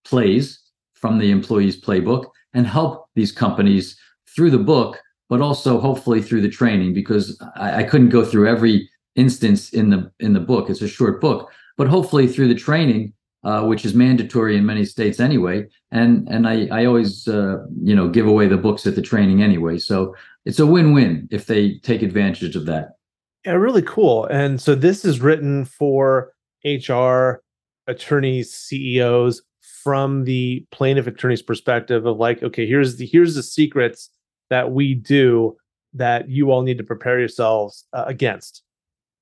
plays 0.05 0.61
from 0.95 1.19
the 1.19 1.31
employee's 1.31 1.81
playbook 1.81 2.25
and 2.53 2.67
help 2.67 3.09
these 3.15 3.31
companies 3.31 3.97
through 4.35 4.51
the 4.51 4.67
book 4.75 5.01
but 5.29 5.41
also 5.41 5.81
hopefully 5.81 6.23
through 6.23 6.41
the 6.41 6.49
training 6.49 6.95
because 6.95 7.41
I, 7.57 7.81
I, 7.81 7.83
couldn't 7.83 8.11
go 8.11 8.25
through 8.25 8.49
every 8.49 8.89
instance 9.17 9.71
in 9.71 9.91
the 9.91 10.11
in 10.21 10.33
the 10.33 10.41
book. 10.41 10.71
It's 10.71 10.83
a 10.83 10.89
short 10.89 11.21
book, 11.21 11.51
but 11.77 11.89
hopefully 11.89 12.29
through 12.29 12.49
the 12.49 12.55
training, 12.55 13.13
uh, 13.45 13.65
which 13.65 13.85
is 13.85 13.95
mandatory 13.95 14.57
in 14.57 14.67
many 14.67 14.85
states 14.85 15.21
anyway. 15.21 15.67
And 15.91 16.29
and 16.29 16.47
I 16.49 16.69
I 16.71 16.85
always 16.85 17.27
uh, 17.27 17.65
you 17.83 17.95
know 17.95 18.09
give 18.09 18.27
away 18.27 18.47
the 18.47 18.57
books 18.57 18.87
at 18.87 18.95
the 18.95 19.03
training 19.03 19.43
anyway. 19.43 19.79
So 19.79 20.15
it's 20.45 20.61
a 20.61 20.67
win 20.67 20.93
win 20.93 21.29
if 21.31 21.47
they 21.47 21.79
take 21.79 22.03
advantage 22.03 22.57
of 22.57 22.67
that. 22.67 22.97
Yeah, 23.45 23.53
really 23.53 23.83
cool. 23.83 24.27
And 24.27 24.61
so 24.61 24.75
this 24.75 25.05
is 25.05 25.21
written 25.21 25.65
for 25.65 26.33
HR 26.65 27.43
attorneys, 27.87 28.53
CEOs 28.53 29.43
from 29.83 30.25
the 30.25 30.67
plaintiff 30.73 31.07
attorney's 31.07 31.43
perspective 31.43 32.07
of 32.07 32.17
like, 32.17 32.43
okay, 32.43 32.67
here's 32.67 32.97
the 32.97 33.07
here's 33.07 33.37
the 33.37 33.43
secrets 33.43 34.11
that 34.51 34.73
we 34.73 34.95
do 34.95 35.57
that 35.95 36.29
you 36.29 36.51
all 36.51 36.63
need 36.63 36.79
to 36.79 36.85
prepare 36.85 37.19
yourselves 37.19 37.87
uh, 37.93 38.05
against. 38.07 38.63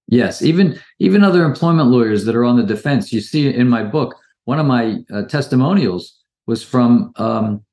Yes, 0.09 0.43
even 0.43 0.79
even 0.99 1.25
other 1.25 1.45
employment 1.45 1.89
lawyers 1.89 2.25
that 2.27 2.37
are 2.37 2.45
on 2.45 2.57
the 2.57 2.63
defense. 2.63 3.13
You 3.13 3.21
see 3.21 3.53
in 3.53 3.69
my 3.69 3.83
book, 3.83 4.17
one 4.45 4.59
of 4.59 4.67
my 4.67 4.99
uh, 5.13 5.23
testimonials 5.23 6.15
was 6.47 6.63
from 6.63 7.13
um, 7.17 7.65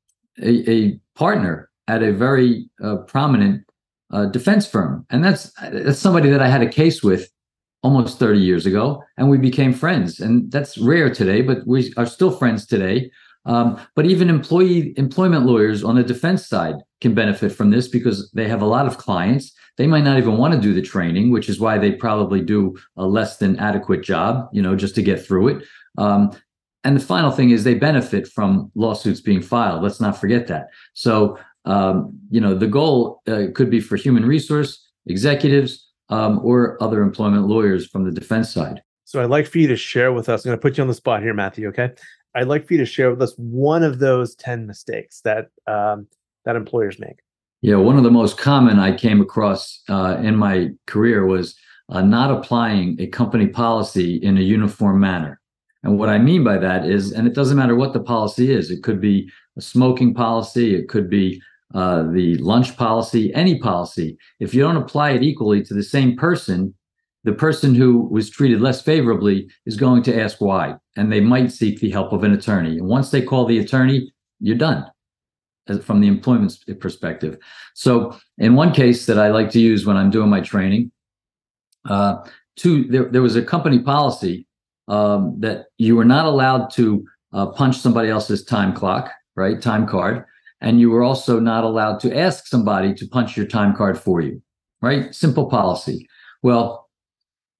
a, 0.41 0.71
a, 0.71 0.99
partner 1.13 1.69
at 1.89 2.01
a 2.01 2.13
very 2.13 2.69
uh, 2.81 2.95
prominent 2.97 3.65
uh, 4.13 4.25
defense 4.27 4.65
firm, 4.65 5.05
and 5.09 5.23
that's 5.23 5.51
that's 5.71 5.99
somebody 5.99 6.29
that 6.29 6.41
I 6.41 6.47
had 6.47 6.61
a 6.61 6.69
case 6.69 7.03
with 7.03 7.29
almost 7.83 8.19
30 8.19 8.39
years 8.39 8.65
ago, 8.65 9.03
and 9.17 9.29
we 9.29 9.37
became 9.37 9.73
friends. 9.73 10.19
And 10.19 10.51
that's 10.51 10.77
rare 10.77 11.13
today, 11.13 11.41
but 11.41 11.65
we 11.67 11.93
are 11.97 12.05
still 12.05 12.31
friends 12.31 12.65
today. 12.65 13.11
Um, 13.45 13.79
but 13.95 14.05
even 14.05 14.29
employee 14.29 14.93
employment 14.97 15.45
lawyers 15.45 15.83
on 15.83 15.95
the 15.95 16.03
defense 16.03 16.47
side 16.47 16.75
can 16.99 17.13
benefit 17.13 17.51
from 17.51 17.71
this 17.71 17.87
because 17.87 18.31
they 18.33 18.47
have 18.47 18.61
a 18.61 18.67
lot 18.67 18.85
of 18.85 18.97
clients. 18.97 19.51
They 19.77 19.87
might 19.87 20.03
not 20.03 20.17
even 20.17 20.37
want 20.37 20.53
to 20.53 20.59
do 20.59 20.73
the 20.73 20.81
training, 20.81 21.31
which 21.31 21.49
is 21.49 21.59
why 21.59 21.77
they 21.77 21.91
probably 21.91 22.41
do 22.41 22.77
a 22.97 23.05
less 23.05 23.37
than 23.37 23.57
adequate 23.57 24.03
job, 24.03 24.47
you 24.53 24.61
know, 24.61 24.75
just 24.75 24.93
to 24.95 25.01
get 25.01 25.25
through 25.25 25.47
it. 25.47 25.63
Um, 25.97 26.31
and 26.83 26.95
the 26.95 27.01
final 27.01 27.31
thing 27.31 27.51
is 27.51 27.63
they 27.63 27.75
benefit 27.75 28.27
from 28.27 28.71
lawsuits 28.75 29.21
being 29.21 29.41
filed. 29.41 29.83
Let's 29.83 30.01
not 30.01 30.19
forget 30.19 30.47
that. 30.47 30.67
So, 30.93 31.37
um, 31.65 32.17
you 32.29 32.41
know, 32.41 32.55
the 32.55 32.67
goal 32.67 33.21
uh, 33.27 33.45
could 33.53 33.69
be 33.69 33.79
for 33.79 33.95
human 33.95 34.25
resource 34.25 34.87
executives 35.05 35.87
um, 36.09 36.39
or 36.43 36.81
other 36.81 37.01
employment 37.01 37.47
lawyers 37.47 37.87
from 37.87 38.03
the 38.03 38.11
defense 38.11 38.51
side. 38.51 38.81
So 39.05 39.21
I'd 39.21 39.29
like 39.29 39.47
for 39.47 39.59
you 39.59 39.67
to 39.67 39.75
share 39.75 40.13
with 40.13 40.29
us. 40.29 40.45
I'm 40.45 40.49
going 40.49 40.57
to 40.57 40.61
put 40.61 40.77
you 40.77 40.81
on 40.83 40.87
the 40.87 40.93
spot 40.93 41.21
here, 41.21 41.33
Matthew. 41.33 41.67
Okay. 41.69 41.91
I'd 42.35 42.47
like 42.47 42.67
for 42.67 42.73
you 42.73 42.79
to 42.79 42.85
share 42.85 43.09
with 43.09 43.21
us 43.21 43.33
one 43.37 43.83
of 43.83 43.99
those 43.99 44.35
10 44.35 44.65
mistakes 44.67 45.21
that 45.21 45.49
um, 45.67 46.07
that 46.45 46.55
employers 46.55 46.99
make. 46.99 47.19
Yeah, 47.61 47.75
one 47.75 47.97
of 47.97 48.03
the 48.03 48.11
most 48.11 48.37
common 48.37 48.79
I 48.79 48.95
came 48.95 49.21
across 49.21 49.81
uh, 49.87 50.17
in 50.21 50.35
my 50.35 50.69
career 50.87 51.25
was 51.25 51.55
uh, 51.89 52.01
not 52.01 52.31
applying 52.31 52.99
a 52.99 53.07
company 53.07 53.47
policy 53.47 54.15
in 54.15 54.37
a 54.37 54.41
uniform 54.41 54.99
manner. 54.99 55.39
And 55.83 55.99
what 55.99 56.09
I 56.09 56.17
mean 56.17 56.43
by 56.43 56.57
that 56.57 56.85
is, 56.85 57.11
and 57.11 57.27
it 57.27 57.35
doesn't 57.35 57.57
matter 57.57 57.75
what 57.75 57.93
the 57.93 57.99
policy 57.99 58.51
is, 58.51 58.71
it 58.71 58.81
could 58.81 59.01
be 59.01 59.29
a 59.57 59.61
smoking 59.61 60.13
policy, 60.13 60.75
it 60.75 60.89
could 60.89 61.09
be 61.09 61.41
uh, 61.73 62.03
the 62.11 62.35
lunch 62.37 62.77
policy, 62.77 63.33
any 63.33 63.59
policy. 63.59 64.17
If 64.39 64.53
you 64.53 64.61
don't 64.61 64.77
apply 64.77 65.11
it 65.11 65.23
equally 65.23 65.63
to 65.63 65.73
the 65.73 65.83
same 65.83 66.17
person, 66.17 66.73
the 67.23 67.33
person 67.33 67.75
who 67.75 68.07
was 68.07 68.29
treated 68.29 68.61
less 68.61 68.81
favorably 68.81 69.49
is 69.65 69.77
going 69.77 70.03
to 70.03 70.21
ask 70.21 70.41
why, 70.41 70.75
and 70.95 71.11
they 71.11 71.21
might 71.21 71.51
seek 71.51 71.79
the 71.79 71.91
help 71.91 72.13
of 72.13 72.23
an 72.23 72.33
attorney. 72.33 72.77
And 72.77 72.87
once 72.87 73.11
they 73.11 73.21
call 73.21 73.45
the 73.45 73.59
attorney, 73.59 74.11
you're 74.39 74.57
done 74.57 74.85
from 75.83 76.01
the 76.01 76.07
employment 76.07 76.57
perspective. 76.79 77.37
So, 77.75 78.17
in 78.37 78.55
one 78.55 78.73
case 78.73 79.05
that 79.05 79.19
I 79.19 79.29
like 79.29 79.51
to 79.51 79.59
use 79.59 79.85
when 79.85 79.97
I'm 79.97 80.09
doing 80.09 80.29
my 80.29 80.41
training, 80.41 80.91
uh, 81.85 82.25
two 82.55 82.85
there, 82.85 83.05
there 83.05 83.21
was 83.21 83.35
a 83.35 83.43
company 83.43 83.79
policy 83.79 84.47
um, 84.87 85.35
that 85.39 85.67
you 85.77 85.95
were 85.95 86.05
not 86.05 86.25
allowed 86.25 86.71
to 86.71 87.05
uh, 87.33 87.47
punch 87.47 87.77
somebody 87.77 88.09
else's 88.09 88.43
time 88.43 88.73
clock, 88.73 89.11
right, 89.35 89.61
time 89.61 89.87
card, 89.87 90.25
and 90.59 90.79
you 90.79 90.89
were 90.89 91.03
also 91.03 91.39
not 91.39 91.63
allowed 91.63 91.99
to 92.01 92.17
ask 92.17 92.47
somebody 92.47 92.93
to 92.95 93.07
punch 93.07 93.37
your 93.37 93.45
time 93.45 93.75
card 93.75 93.97
for 93.99 94.21
you, 94.21 94.41
right? 94.81 95.13
Simple 95.13 95.49
policy. 95.49 96.07
Well, 96.43 96.80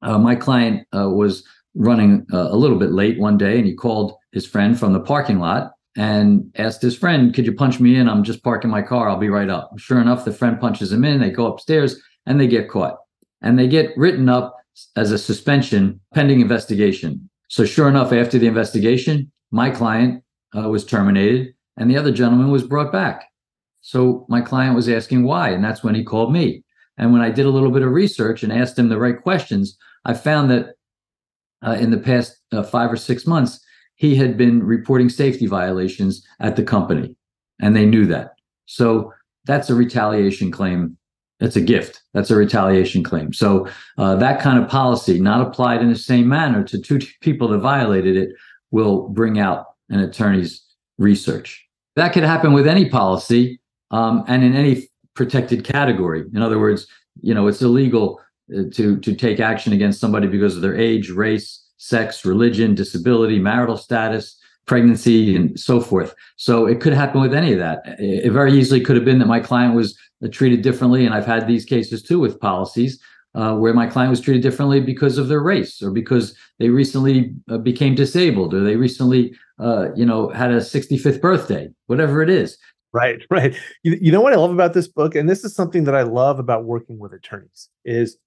uh, 0.02 0.18
my 0.18 0.36
client 0.36 0.88
uh, 0.96 1.10
was 1.10 1.44
running 1.76 2.26
uh, 2.34 2.50
a 2.50 2.56
little 2.56 2.78
bit 2.78 2.92
late 2.92 3.20
one 3.20 3.38
day 3.38 3.58
and 3.58 3.66
he 3.66 3.74
called 3.74 4.14
his 4.32 4.46
friend 4.46 4.78
from 4.80 4.94
the 4.94 5.00
parking 5.00 5.40
lot 5.40 5.72
and 5.98 6.52
asked 6.58 6.82
his 6.82 6.98
friend, 6.98 7.34
Could 7.34 7.46
you 7.46 7.54
punch 7.54 7.80
me 7.80 7.96
in? 7.96 8.08
I'm 8.08 8.24
just 8.24 8.44
parking 8.44 8.72
my 8.72 8.82
car. 8.82 9.10
I'll 9.10 9.18
be 9.18 9.30
right 9.30 9.50
up. 9.50 9.72
Sure 9.78 10.00
enough, 10.00 10.26
the 10.26 10.34
friend 10.34 10.60
punches 10.60 10.92
him 10.92 11.04
in. 11.04 11.20
They 11.20 11.30
go 11.30 11.48
upstairs 11.48 12.02
and 12.26 12.40
they 12.40 12.48
get 12.48 12.70
caught. 12.70 12.98
And 13.42 13.58
they 13.58 13.68
get 13.68 13.96
written 13.98 14.30
up 14.30 14.58
as 14.96 15.12
a 15.12 15.18
suspension 15.18 16.00
pending 16.14 16.40
investigation. 16.40 17.30
So, 17.50 17.66
sure 17.66 17.90
enough, 17.90 18.14
after 18.14 18.38
the 18.38 18.48
investigation, 18.48 19.32
my 19.52 19.70
client 19.70 20.24
uh, 20.56 20.70
was 20.70 20.86
terminated 20.86 21.54
and 21.78 21.90
the 21.90 21.98
other 21.98 22.12
gentleman 22.12 22.52
was 22.52 22.64
brought 22.64 22.92
back. 22.92 23.26
So, 23.82 24.26
my 24.30 24.42
client 24.42 24.76
was 24.76 24.88
asking 24.88 25.24
why. 25.24 25.50
And 25.50 25.64
that's 25.64 25.84
when 25.84 25.96
he 25.96 26.04
called 26.04 26.32
me. 26.32 26.64
And 26.98 27.12
when 27.12 27.22
I 27.22 27.32
did 27.32 27.46
a 27.46 27.50
little 27.50 27.72
bit 27.72 27.82
of 27.82 27.92
research 27.92 28.44
and 28.44 28.54
asked 28.54 28.78
him 28.78 28.90
the 28.90 29.00
right 29.00 29.22
questions, 29.22 29.78
I 30.06 30.14
found 30.14 30.50
that 30.52 30.76
uh, 31.66 31.78
in 31.80 31.92
the 31.92 31.98
past 31.98 32.38
uh, 32.52 32.64
five 32.64 32.92
or 32.92 32.98
six 32.98 33.26
months, 33.28 33.60
he 33.96 34.16
had 34.16 34.38
been 34.38 34.64
reporting 34.64 35.10
safety 35.10 35.46
violations 35.46 36.26
at 36.40 36.56
the 36.56 36.64
company, 36.64 37.16
and 37.60 37.76
they 37.76 37.86
knew 37.86 38.08
that. 38.08 38.32
So 38.66 39.14
that's 39.46 39.70
a 39.70 39.76
retaliation 39.76 40.52
claim. 40.52 40.98
That's 41.40 41.56
a 41.56 41.62
gift. 41.62 42.02
That's 42.14 42.32
a 42.32 42.36
retaliation 42.36 43.04
claim. 43.04 43.34
So 43.34 43.68
uh, 43.98 44.16
that 44.16 44.42
kind 44.42 44.62
of 44.64 44.70
policy, 44.70 45.20
not 45.20 45.46
applied 45.46 45.82
in 45.82 45.90
the 45.90 45.98
same 45.98 46.28
manner 46.28 46.64
to 46.64 46.80
two 46.80 47.00
people 47.22 47.48
that 47.50 47.60
violated 47.60 48.16
it, 48.18 48.30
will 48.72 49.10
bring 49.10 49.40
out 49.40 49.66
an 49.90 50.00
attorney's 50.00 50.64
research. 50.98 51.68
That 51.96 52.14
could 52.14 52.24
happen 52.24 52.54
with 52.54 52.68
any 52.68 52.90
policy 52.90 53.60
um, 53.92 54.24
and 54.28 54.44
in 54.44 54.56
any 54.56 54.88
protected 55.14 55.64
category. 55.64 56.24
In 56.34 56.42
other 56.42 56.58
words, 56.58 56.88
you 57.22 57.34
know, 57.34 57.48
it's 57.48 57.62
illegal 57.62 58.22
to 58.52 59.00
to 59.00 59.16
take 59.16 59.40
action 59.40 59.74
against 59.74 60.00
somebody 60.00 60.28
because 60.28 60.56
of 60.56 60.62
their 60.62 60.78
age, 60.78 61.10
race, 61.10 61.66
sex, 61.78 62.26
religion, 62.26 62.76
disability, 62.76 63.40
marital 63.40 63.78
status, 63.78 64.38
pregnancy, 64.66 65.36
and 65.36 65.60
so 65.60 65.80
forth. 65.80 66.14
So 66.36 66.66
it 66.66 66.80
could 66.80 66.94
happen 66.94 67.22
with 67.22 67.34
any 67.34 67.54
of 67.54 67.60
that. 67.60 67.82
It 68.00 68.32
very 68.32 68.54
easily 68.54 68.82
could 68.82 68.96
have 68.96 69.06
been 69.06 69.20
that 69.20 69.28
my 69.28 69.40
client 69.40 69.76
was 69.76 69.98
uh, 70.24 70.28
treated 70.28 70.62
differently, 70.62 71.06
and 71.06 71.16
I've 71.16 71.26
had 71.26 71.48
these 71.48 71.66
cases 71.66 72.04
too 72.04 72.20
with 72.20 72.40
policies. 72.40 73.00
Uh, 73.34 73.56
where 73.56 73.74
my 73.74 73.88
client 73.88 74.10
was 74.10 74.20
treated 74.20 74.42
differently 74.42 74.82
because 74.82 75.18
of 75.18 75.30
their 75.30 75.40
race 75.40 75.82
or 75.82 75.90
because 75.90 76.36
they 76.60 76.68
recently 76.68 77.34
uh, 77.50 77.58
became 77.58 77.96
disabled 77.96 78.54
or 78.54 78.60
they 78.60 78.76
recently 78.76 79.34
uh, 79.58 79.88
you 79.96 80.06
know 80.06 80.28
had 80.32 80.52
a 80.52 80.58
65th 80.58 81.22
birthday 81.22 81.70
whatever 81.88 82.22
it 82.22 82.30
is 82.30 82.58
right 82.92 83.22
right 83.30 83.56
you, 83.84 83.98
you 84.02 84.12
know 84.12 84.20
what 84.20 84.34
i 84.34 84.36
love 84.36 84.52
about 84.52 84.74
this 84.74 84.90
book 84.90 85.16
and 85.16 85.30
this 85.30 85.46
is 85.46 85.56
something 85.56 85.86
that 85.86 85.96
i 85.96 86.02
love 86.02 86.40
about 86.40 86.66
working 86.66 87.00
with 87.00 87.14
attorneys 87.14 87.70
is 87.86 88.18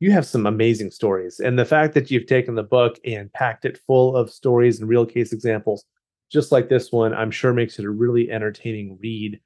you 0.00 0.10
have 0.10 0.26
some 0.26 0.46
amazing 0.46 0.90
stories. 0.90 1.40
And 1.40 1.58
the 1.58 1.64
fact 1.64 1.94
that 1.94 2.10
you've 2.10 2.26
taken 2.26 2.54
the 2.54 2.62
book 2.62 2.98
and 3.04 3.32
packed 3.32 3.66
it 3.66 3.78
full 3.86 4.16
of 4.16 4.30
stories 4.30 4.80
and 4.80 4.88
real 4.88 5.04
case 5.06 5.32
examples, 5.32 5.84
just 6.32 6.50
like 6.50 6.68
this 6.68 6.90
one, 6.90 7.12
I'm 7.14 7.30
sure 7.30 7.52
makes 7.52 7.78
it 7.78 7.84
a 7.84 7.90
really 7.90 8.30
entertaining 8.30 8.98
read, 9.00 9.40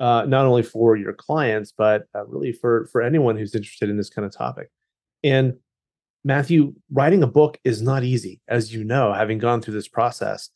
uh, 0.00 0.24
not 0.26 0.46
only 0.46 0.62
for 0.62 0.96
your 0.96 1.12
clients, 1.12 1.72
but 1.76 2.04
uh, 2.14 2.26
really 2.26 2.52
for, 2.52 2.86
for 2.86 3.02
anyone 3.02 3.36
who's 3.36 3.54
interested 3.54 3.90
in 3.90 3.98
this 3.98 4.08
kind 4.08 4.24
of 4.24 4.34
topic. 4.34 4.70
And 5.22 5.58
Matthew, 6.24 6.74
writing 6.90 7.22
a 7.22 7.26
book 7.26 7.58
is 7.62 7.82
not 7.82 8.02
easy, 8.02 8.40
as 8.48 8.72
you 8.72 8.84
know, 8.84 9.12
having 9.12 9.38
gone 9.38 9.60
through 9.60 9.74
this 9.74 9.88
process. 9.88 10.48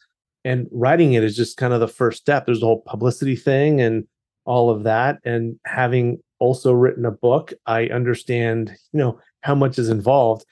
And 0.44 0.66
writing 0.70 1.12
it 1.12 1.24
is 1.24 1.36
just 1.36 1.56
kind 1.56 1.74
of 1.74 1.80
the 1.80 1.88
first 1.88 2.20
step. 2.20 2.46
There's 2.46 2.62
a 2.62 2.66
whole 2.66 2.82
publicity 2.86 3.36
thing 3.36 3.80
and 3.80 4.06
all 4.44 4.70
of 4.70 4.84
that. 4.84 5.18
And 5.24 5.58
having 5.66 6.20
also 6.38 6.72
written 6.72 7.04
a 7.04 7.10
book. 7.10 7.52
I 7.66 7.86
understand, 7.86 8.70
you 8.92 8.98
know, 8.98 9.20
how 9.40 9.54
much 9.54 9.78
is 9.78 9.88
involved. 9.88 10.44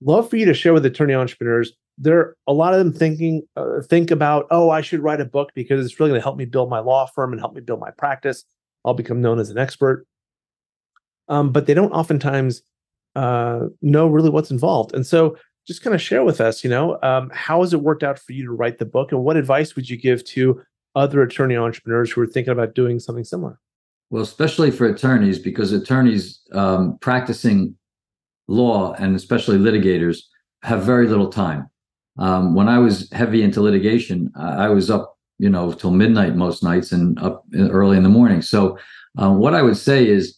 Love 0.00 0.28
for 0.30 0.36
you 0.36 0.46
to 0.46 0.54
share 0.54 0.72
with 0.72 0.86
attorney 0.86 1.14
entrepreneurs. 1.14 1.72
There, 1.96 2.36
a 2.46 2.52
lot 2.52 2.74
of 2.74 2.78
them 2.78 2.92
thinking 2.92 3.42
uh, 3.56 3.80
think 3.82 4.10
about, 4.10 4.46
oh, 4.50 4.70
I 4.70 4.80
should 4.80 5.00
write 5.00 5.20
a 5.20 5.24
book 5.24 5.50
because 5.54 5.84
it's 5.84 5.98
really 5.98 6.10
going 6.10 6.20
to 6.20 6.24
help 6.24 6.36
me 6.36 6.44
build 6.44 6.70
my 6.70 6.78
law 6.78 7.06
firm 7.06 7.32
and 7.32 7.40
help 7.40 7.54
me 7.54 7.60
build 7.60 7.80
my 7.80 7.90
practice. 7.90 8.44
I'll 8.84 8.94
become 8.94 9.20
known 9.20 9.40
as 9.40 9.50
an 9.50 9.58
expert. 9.58 10.06
Um, 11.28 11.50
but 11.50 11.66
they 11.66 11.74
don't 11.74 11.92
oftentimes 11.92 12.62
uh, 13.16 13.66
know 13.82 14.06
really 14.06 14.30
what's 14.30 14.50
involved. 14.50 14.94
And 14.94 15.06
so, 15.06 15.36
just 15.66 15.82
kind 15.82 15.94
of 15.94 16.00
share 16.00 16.24
with 16.24 16.40
us, 16.40 16.64
you 16.64 16.70
know, 16.70 16.98
um, 17.02 17.30
how 17.34 17.60
has 17.60 17.74
it 17.74 17.82
worked 17.82 18.02
out 18.02 18.18
for 18.18 18.32
you 18.32 18.42
to 18.46 18.52
write 18.52 18.78
the 18.78 18.86
book, 18.86 19.12
and 19.12 19.22
what 19.22 19.36
advice 19.36 19.76
would 19.76 19.90
you 19.90 19.98
give 19.98 20.24
to 20.24 20.62
other 20.94 21.20
attorney 21.20 21.56
entrepreneurs 21.56 22.10
who 22.10 22.22
are 22.22 22.26
thinking 22.26 22.52
about 22.52 22.74
doing 22.74 22.98
something 22.98 23.24
similar? 23.24 23.60
Well, 24.10 24.22
especially 24.22 24.70
for 24.70 24.86
attorneys, 24.86 25.38
because 25.38 25.72
attorneys 25.72 26.40
um, 26.52 26.98
practicing 27.00 27.76
law 28.46 28.94
and 28.94 29.14
especially 29.14 29.58
litigators 29.58 30.20
have 30.62 30.82
very 30.82 31.06
little 31.06 31.28
time. 31.28 31.68
Um, 32.18 32.54
when 32.54 32.68
I 32.68 32.78
was 32.78 33.10
heavy 33.12 33.42
into 33.42 33.60
litigation, 33.60 34.32
I 34.36 34.68
was 34.68 34.90
up, 34.90 35.16
you 35.38 35.48
know, 35.48 35.72
till 35.72 35.92
midnight 35.92 36.34
most 36.34 36.64
nights 36.64 36.90
and 36.90 37.18
up 37.20 37.44
early 37.54 37.96
in 37.96 38.02
the 38.02 38.08
morning. 38.08 38.42
So, 38.42 38.78
uh, 39.16 39.30
what 39.30 39.54
I 39.54 39.62
would 39.62 39.76
say 39.76 40.08
is, 40.08 40.36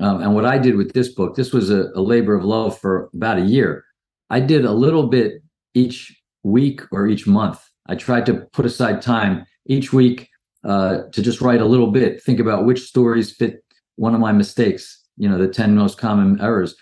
um, 0.00 0.20
and 0.20 0.34
what 0.34 0.44
I 0.44 0.58
did 0.58 0.76
with 0.76 0.92
this 0.92 1.08
book, 1.08 1.34
this 1.34 1.52
was 1.52 1.70
a, 1.70 1.90
a 1.94 2.00
labor 2.00 2.34
of 2.34 2.44
love 2.44 2.78
for 2.78 3.10
about 3.14 3.38
a 3.38 3.42
year. 3.42 3.84
I 4.28 4.40
did 4.40 4.64
a 4.64 4.72
little 4.72 5.06
bit 5.06 5.42
each 5.74 6.14
week 6.42 6.80
or 6.90 7.06
each 7.06 7.26
month. 7.26 7.62
I 7.86 7.94
tried 7.94 8.26
to 8.26 8.34
put 8.52 8.66
aside 8.66 9.00
time 9.00 9.46
each 9.66 9.92
week 9.92 10.28
uh, 10.64 11.02
to 11.12 11.22
just 11.22 11.40
write 11.40 11.60
a 11.60 11.66
little 11.66 11.90
bit, 11.90 12.22
think 12.22 12.40
about 12.40 12.64
which 12.64 12.80
stories 12.80 13.30
fit 13.30 13.64
one 13.96 14.14
of 14.14 14.20
my 14.20 14.32
mistakes, 14.32 15.04
you 15.16 15.28
know, 15.28 15.38
the 15.38 15.48
10 15.48 15.74
most 15.74 15.98
common 15.98 16.40
errors, 16.40 16.74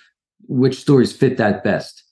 which 0.47 0.81
stories 0.81 1.13
fit 1.13 1.37
that 1.37 1.63
best 1.65 2.03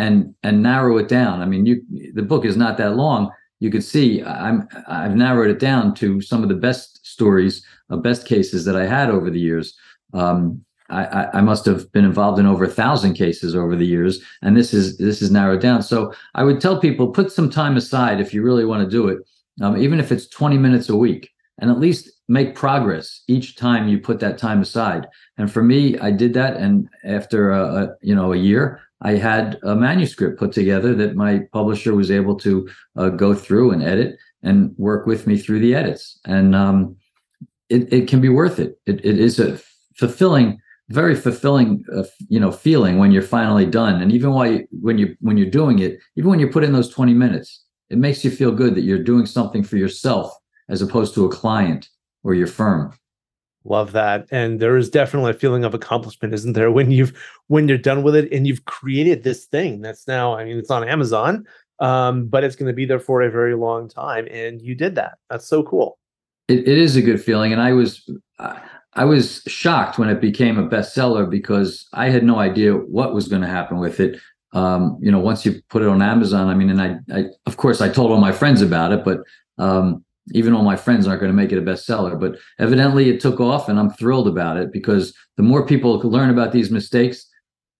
and 0.00 0.34
and 0.42 0.62
narrow 0.62 0.96
it 0.98 1.08
down. 1.08 1.40
I 1.40 1.46
mean, 1.46 1.66
you 1.66 1.82
the 2.14 2.22
book 2.22 2.44
is 2.44 2.56
not 2.56 2.78
that 2.78 2.96
long. 2.96 3.30
You 3.60 3.70
can 3.70 3.82
see 3.82 4.22
I'm 4.22 4.66
I've 4.88 5.14
narrowed 5.14 5.50
it 5.50 5.58
down 5.58 5.94
to 5.96 6.20
some 6.20 6.42
of 6.42 6.48
the 6.48 6.54
best 6.54 7.06
stories, 7.06 7.64
uh, 7.90 7.96
best 7.96 8.26
cases 8.26 8.64
that 8.64 8.76
I 8.76 8.86
had 8.86 9.10
over 9.10 9.30
the 9.30 9.40
years. 9.40 9.76
Um, 10.14 10.64
I, 10.88 11.28
I, 11.34 11.40
must 11.40 11.66
have 11.66 11.92
been 11.92 12.04
involved 12.04 12.40
in 12.40 12.46
over 12.46 12.64
a 12.64 12.68
thousand 12.68 13.14
cases 13.14 13.54
over 13.54 13.76
the 13.76 13.86
years, 13.86 14.20
and 14.42 14.56
this 14.56 14.74
is 14.74 14.98
this 14.98 15.22
is 15.22 15.30
narrowed 15.30 15.60
down. 15.60 15.82
So 15.82 16.12
I 16.34 16.42
would 16.42 16.60
tell 16.60 16.80
people 16.80 17.12
put 17.12 17.30
some 17.30 17.48
time 17.48 17.76
aside 17.76 18.20
if 18.20 18.34
you 18.34 18.42
really 18.42 18.64
want 18.64 18.82
to 18.82 18.90
do 18.90 19.06
it 19.06 19.18
um, 19.60 19.76
even 19.76 20.00
if 20.00 20.10
it's 20.10 20.28
20 20.28 20.58
minutes 20.58 20.88
a 20.88 20.96
week, 20.96 21.30
and 21.58 21.70
at 21.70 21.78
least 21.78 22.10
make 22.28 22.54
progress 22.54 23.22
each 23.28 23.56
time 23.56 23.88
you 23.88 23.98
put 23.98 24.20
that 24.20 24.38
time 24.38 24.62
aside. 24.62 25.06
And 25.36 25.52
for 25.52 25.62
me, 25.62 25.98
I 25.98 26.10
did 26.10 26.32
that, 26.34 26.56
and 26.56 26.88
after 27.04 27.50
a, 27.50 27.64
a 27.64 27.94
you 28.00 28.14
know 28.14 28.32
a 28.32 28.36
year, 28.36 28.80
I 29.02 29.12
had 29.12 29.58
a 29.62 29.74
manuscript 29.74 30.38
put 30.38 30.52
together 30.52 30.94
that 30.94 31.16
my 31.16 31.40
publisher 31.52 31.94
was 31.94 32.10
able 32.10 32.36
to 32.36 32.68
uh, 32.96 33.08
go 33.10 33.34
through 33.34 33.70
and 33.72 33.82
edit 33.82 34.18
and 34.42 34.74
work 34.76 35.06
with 35.06 35.26
me 35.26 35.38
through 35.38 35.60
the 35.60 35.74
edits. 35.74 36.18
And 36.24 36.54
um, 36.54 36.96
it, 37.68 37.92
it 37.92 38.08
can 38.08 38.20
be 38.20 38.28
worth 38.28 38.58
it. 38.58 38.78
It, 38.86 39.04
it 39.04 39.18
is 39.18 39.38
a 39.38 39.58
fulfilling, 39.96 40.60
very 40.88 41.14
fulfilling, 41.14 41.84
uh, 41.94 42.04
you 42.28 42.40
know, 42.40 42.52
feeling 42.52 42.98
when 42.98 43.12
you're 43.12 43.22
finally 43.22 43.66
done. 43.66 44.02
And 44.02 44.12
even 44.12 44.32
while 44.32 44.50
you, 44.50 44.66
when 44.70 44.98
you 44.98 45.16
when 45.20 45.36
you're 45.36 45.50
doing 45.50 45.78
it, 45.78 45.98
even 46.16 46.30
when 46.30 46.40
you 46.40 46.48
put 46.48 46.64
in 46.64 46.72
those 46.72 46.90
20 46.90 47.14
minutes, 47.14 47.62
it 47.90 47.98
makes 47.98 48.24
you 48.24 48.30
feel 48.30 48.52
good 48.52 48.74
that 48.76 48.82
you're 48.82 49.02
doing 49.02 49.26
something 49.26 49.62
for 49.62 49.76
yourself 49.76 50.32
as 50.68 50.80
opposed 50.80 51.14
to 51.14 51.24
a 51.24 51.28
client 51.28 51.88
or 52.22 52.34
your 52.34 52.46
firm. 52.46 52.94
Love 53.64 53.92
that. 53.92 54.26
And 54.30 54.58
there 54.58 54.76
is 54.76 54.88
definitely 54.88 55.32
a 55.32 55.34
feeling 55.34 55.64
of 55.64 55.74
accomplishment 55.74 56.32
isn't 56.32 56.54
there 56.54 56.70
when 56.70 56.90
you've 56.90 57.12
when 57.48 57.68
you're 57.68 57.76
done 57.76 58.02
with 58.02 58.14
it 58.14 58.32
and 58.32 58.46
you've 58.46 58.64
created 58.64 59.22
this 59.22 59.44
thing 59.44 59.82
that's 59.82 60.06
now 60.08 60.34
i 60.34 60.44
mean 60.44 60.56
it's 60.56 60.70
on 60.70 60.88
amazon 60.88 61.44
um, 61.80 62.26
but 62.26 62.44
it's 62.44 62.56
going 62.56 62.68
to 62.68 62.74
be 62.74 62.84
there 62.84 63.00
for 63.00 63.22
a 63.22 63.30
very 63.30 63.54
long 63.54 63.88
time 63.88 64.28
and 64.30 64.60
you 64.60 64.74
did 64.74 64.96
that. 64.96 65.16
That's 65.30 65.46
so 65.46 65.62
cool. 65.62 65.98
It, 66.48 66.68
it 66.68 66.78
is 66.78 66.96
a 66.96 67.02
good 67.02 67.22
feeling 67.22 67.52
and 67.52 67.62
i 67.62 67.72
was 67.72 68.10
i 68.94 69.04
was 69.04 69.42
shocked 69.46 69.98
when 69.98 70.08
it 70.08 70.20
became 70.20 70.58
a 70.58 70.66
bestseller 70.66 71.28
because 71.30 71.86
i 71.92 72.08
had 72.08 72.24
no 72.24 72.38
idea 72.38 72.72
what 72.72 73.14
was 73.14 73.28
going 73.28 73.42
to 73.42 73.48
happen 73.48 73.78
with 73.78 74.00
it 74.00 74.18
um, 74.52 74.98
you 75.00 75.10
know, 75.12 75.20
once 75.20 75.44
you 75.44 75.62
put 75.68 75.82
it 75.82 75.88
on 75.88 76.02
Amazon, 76.02 76.48
I 76.48 76.54
mean, 76.54 76.70
and 76.70 76.82
I, 76.82 76.98
I, 77.16 77.24
of 77.46 77.56
course, 77.56 77.80
I 77.80 77.88
told 77.88 78.10
all 78.10 78.18
my 78.18 78.32
friends 78.32 78.62
about 78.62 78.92
it, 78.92 79.04
but 79.04 79.20
um, 79.58 80.04
even 80.32 80.54
all 80.54 80.64
my 80.64 80.76
friends 80.76 81.06
aren't 81.06 81.20
going 81.20 81.30
to 81.32 81.36
make 81.36 81.52
it 81.52 81.58
a 81.58 81.62
bestseller. 81.62 82.18
But 82.18 82.36
evidently, 82.58 83.08
it 83.08 83.20
took 83.20 83.40
off, 83.40 83.68
and 83.68 83.78
I'm 83.78 83.90
thrilled 83.90 84.28
about 84.28 84.56
it 84.56 84.72
because 84.72 85.14
the 85.36 85.42
more 85.42 85.66
people 85.66 85.98
learn 85.98 86.30
about 86.30 86.52
these 86.52 86.70
mistakes, 86.70 87.26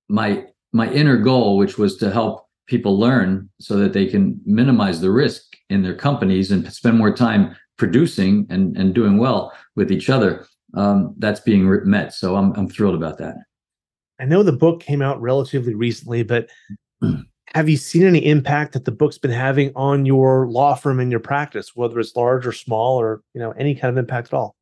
my 0.09 0.45
my 0.73 0.91
inner 0.93 1.17
goal, 1.17 1.57
which 1.57 1.79
was 1.79 1.97
to 1.97 2.11
help 2.11 2.47
people 2.67 2.99
learn 2.99 3.51
so 3.61 3.77
that 3.77 3.93
they 3.93 4.07
can 4.07 4.41
minimize 4.47 5.01
the 5.01 5.11
risk 5.11 5.43
in 5.69 5.83
their 5.83 5.97
companies 5.97 6.53
and 6.53 6.73
spend 6.73 6.97
more 6.97 7.15
time 7.15 7.57
producing 7.77 8.47
and 8.49 8.77
and 8.77 8.95
doing 8.95 9.19
well 9.19 9.53
with 9.75 9.91
each 9.91 10.09
other, 10.09 10.47
um, 10.75 11.15
that's 11.19 11.41
being 11.41 11.69
met. 11.89 12.13
So 12.15 12.37
I'm 12.37 12.53
I'm 12.53 12.69
thrilled 12.69 12.95
about 12.95 13.19
that. 13.19 13.35
I 14.21 14.27
know 14.27 14.43
the 14.43 14.53
book 14.53 14.81
came 14.81 15.03
out 15.03 15.21
relatively 15.21 15.75
recently, 15.75 16.23
but 16.23 16.49
have 17.55 17.69
you 17.69 17.77
seen 17.77 18.07
any 18.07 18.25
impact 18.25 18.75
that 18.75 18.85
the 18.85 18.93
book's 18.93 19.19
been 19.19 19.31
having 19.31 19.73
on 19.75 20.07
your 20.07 20.47
law 20.49 20.75
firm 20.75 21.01
and 21.01 21.11
your 21.11 21.21
practice, 21.21 21.75
whether 21.75 21.99
it's 21.99 22.15
large 22.15 22.47
or 22.47 22.53
small, 22.53 23.01
or 23.01 23.23
you 23.35 23.41
know 23.41 23.53
any 23.53 23.75
kind 23.75 23.91
of 23.91 23.99
impact 23.99 24.29
at 24.29 24.35
all? 24.35 24.57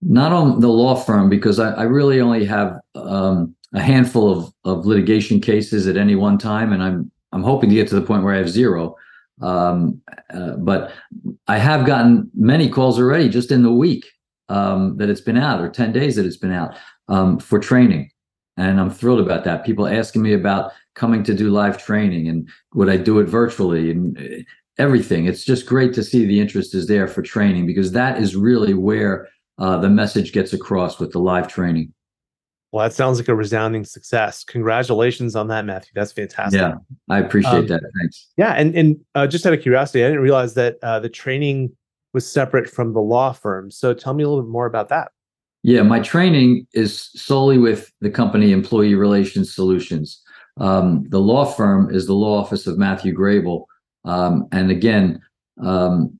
Not 0.00 0.32
on 0.32 0.60
the 0.60 0.68
law 0.68 0.96
firm 0.96 1.28
because 1.28 1.60
I, 1.60 1.72
I 1.72 1.82
really 1.84 2.20
only 2.20 2.44
have 2.44 2.80
um, 2.96 3.54
a 3.72 3.80
handful 3.80 4.30
of, 4.30 4.52
of 4.64 4.86
litigation 4.86 5.40
cases 5.40 5.86
at 5.86 5.96
any 5.96 6.16
one 6.16 6.38
time, 6.38 6.72
and 6.72 6.82
I'm 6.82 7.10
I'm 7.32 7.42
hoping 7.42 7.70
to 7.70 7.76
get 7.76 7.88
to 7.88 7.94
the 7.94 8.06
point 8.06 8.24
where 8.24 8.34
I 8.34 8.38
have 8.38 8.50
zero. 8.50 8.96
Um, 9.40 10.00
uh, 10.32 10.56
but 10.58 10.92
I 11.48 11.58
have 11.58 11.86
gotten 11.86 12.30
many 12.34 12.68
calls 12.68 12.98
already 12.98 13.28
just 13.28 13.50
in 13.50 13.62
the 13.62 13.72
week 13.72 14.06
um, 14.48 14.96
that 14.98 15.08
it's 15.08 15.20
been 15.20 15.38
out 15.38 15.60
or 15.60 15.68
10 15.68 15.92
days 15.92 16.14
that 16.14 16.26
it's 16.26 16.36
been 16.36 16.52
out 16.52 16.76
um, 17.08 17.38
for 17.38 17.58
training. 17.58 18.10
And 18.56 18.78
I'm 18.78 18.90
thrilled 18.90 19.20
about 19.20 19.44
that. 19.44 19.64
People 19.64 19.86
asking 19.86 20.22
me 20.22 20.34
about 20.34 20.72
coming 20.94 21.22
to 21.24 21.34
do 21.34 21.50
live 21.50 21.82
training 21.82 22.28
and 22.28 22.48
would 22.74 22.90
I 22.90 22.98
do 22.98 23.18
it 23.18 23.24
virtually 23.24 23.90
and 23.90 24.18
uh, 24.18 24.42
everything. 24.78 25.26
It's 25.26 25.44
just 25.44 25.66
great 25.66 25.94
to 25.94 26.02
see 26.02 26.26
the 26.26 26.40
interest 26.40 26.74
is 26.74 26.86
there 26.86 27.08
for 27.08 27.22
training 27.22 27.66
because 27.66 27.92
that 27.92 28.20
is 28.20 28.36
really 28.36 28.74
where 28.74 29.28
uh, 29.58 29.78
the 29.78 29.88
message 29.88 30.32
gets 30.32 30.52
across 30.52 30.98
with 30.98 31.12
the 31.12 31.18
live 31.18 31.48
training. 31.48 31.92
Well, 32.72 32.88
that 32.88 32.94
sounds 32.94 33.18
like 33.18 33.28
a 33.28 33.34
resounding 33.34 33.84
success. 33.84 34.44
Congratulations 34.44 35.36
on 35.36 35.48
that, 35.48 35.66
Matthew. 35.66 35.90
That's 35.94 36.12
fantastic. 36.12 36.60
Yeah, 36.60 36.74
I 37.10 37.18
appreciate 37.18 37.52
um, 37.52 37.66
that. 37.66 37.82
Thanks. 38.00 38.28
Yeah, 38.38 38.52
and 38.52 38.74
and 38.74 38.96
uh, 39.14 39.26
just 39.26 39.44
out 39.44 39.52
of 39.52 39.60
curiosity, 39.60 40.02
I 40.02 40.08
didn't 40.08 40.22
realize 40.22 40.54
that 40.54 40.78
uh, 40.82 40.98
the 40.98 41.10
training 41.10 41.76
was 42.14 42.30
separate 42.30 42.68
from 42.68 42.94
the 42.94 43.00
law 43.00 43.32
firm. 43.32 43.70
So 43.70 43.92
tell 43.92 44.14
me 44.14 44.24
a 44.24 44.28
little 44.28 44.42
bit 44.42 44.50
more 44.50 44.64
about 44.64 44.88
that. 44.88 45.12
Yeah, 45.62 45.82
my 45.82 46.00
training 46.00 46.66
is 46.72 47.10
solely 47.14 47.58
with 47.58 47.92
the 48.00 48.10
company 48.10 48.52
Employee 48.52 48.94
Relations 48.94 49.54
Solutions. 49.54 50.22
Um, 50.58 51.06
the 51.08 51.20
law 51.20 51.44
firm 51.44 51.94
is 51.94 52.06
the 52.06 52.14
law 52.14 52.40
office 52.40 52.66
of 52.66 52.78
Matthew 52.78 53.16
Grabell, 53.16 53.64
um, 54.04 54.48
and 54.52 54.70
again, 54.70 55.20
um, 55.62 56.18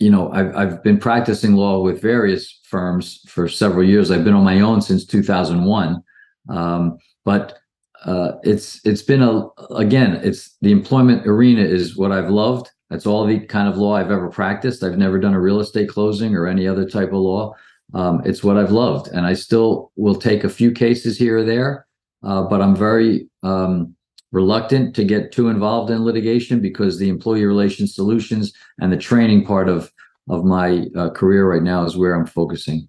you 0.00 0.10
know, 0.10 0.32
I've, 0.32 0.56
I've 0.56 0.82
been 0.82 0.98
practicing 0.98 1.54
law 1.54 1.80
with 1.82 2.00
various 2.00 2.60
firms 2.64 3.20
for 3.28 3.48
several 3.48 3.84
years. 3.84 4.10
I've 4.10 4.24
been 4.24 4.34
on 4.34 4.44
my 4.44 4.60
own 4.60 4.80
since 4.80 5.04
2001. 5.04 6.02
Um, 6.48 6.98
but 7.24 7.58
uh, 8.04 8.32
it's 8.42 8.80
it's 8.86 9.02
been 9.02 9.22
a 9.22 9.46
again, 9.74 10.20
it's 10.22 10.56
the 10.62 10.72
employment 10.72 11.26
arena 11.26 11.62
is 11.62 11.96
what 11.96 12.12
I've 12.12 12.30
loved. 12.30 12.70
That's 12.88 13.06
all 13.06 13.26
the 13.26 13.40
kind 13.40 13.68
of 13.68 13.76
law 13.76 13.94
I've 13.94 14.10
ever 14.10 14.30
practiced. 14.30 14.82
I've 14.82 14.98
never 14.98 15.20
done 15.20 15.34
a 15.34 15.40
real 15.40 15.60
estate 15.60 15.90
closing 15.90 16.34
or 16.34 16.46
any 16.46 16.66
other 16.66 16.88
type 16.88 17.08
of 17.08 17.20
law. 17.20 17.54
Um, 17.94 18.22
it's 18.24 18.44
what 18.44 18.56
I've 18.56 18.70
loved, 18.70 19.08
and 19.08 19.26
I 19.26 19.34
still 19.34 19.90
will 19.96 20.14
take 20.14 20.44
a 20.44 20.48
few 20.48 20.70
cases 20.70 21.18
here 21.18 21.38
or 21.38 21.44
there. 21.44 21.86
Uh, 22.22 22.42
but 22.42 22.60
I'm 22.60 22.76
very 22.76 23.28
um, 23.42 23.94
reluctant 24.32 24.94
to 24.96 25.04
get 25.04 25.32
too 25.32 25.48
involved 25.48 25.90
in 25.90 26.04
litigation 26.04 26.60
because 26.60 26.98
the 26.98 27.08
employee 27.08 27.44
relations 27.44 27.94
solutions 27.94 28.52
and 28.80 28.92
the 28.92 28.96
training 28.96 29.44
part 29.44 29.68
of 29.68 29.90
of 30.28 30.44
my 30.44 30.86
uh, 30.96 31.10
career 31.10 31.50
right 31.50 31.62
now 31.62 31.84
is 31.84 31.96
where 31.96 32.14
I'm 32.14 32.26
focusing. 32.26 32.88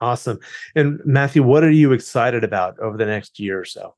Awesome. 0.00 0.40
And 0.74 1.00
Matthew, 1.04 1.44
what 1.44 1.62
are 1.62 1.70
you 1.70 1.92
excited 1.92 2.42
about 2.42 2.76
over 2.80 2.96
the 2.96 3.06
next 3.06 3.38
year 3.38 3.60
or 3.60 3.64
so? 3.64 3.94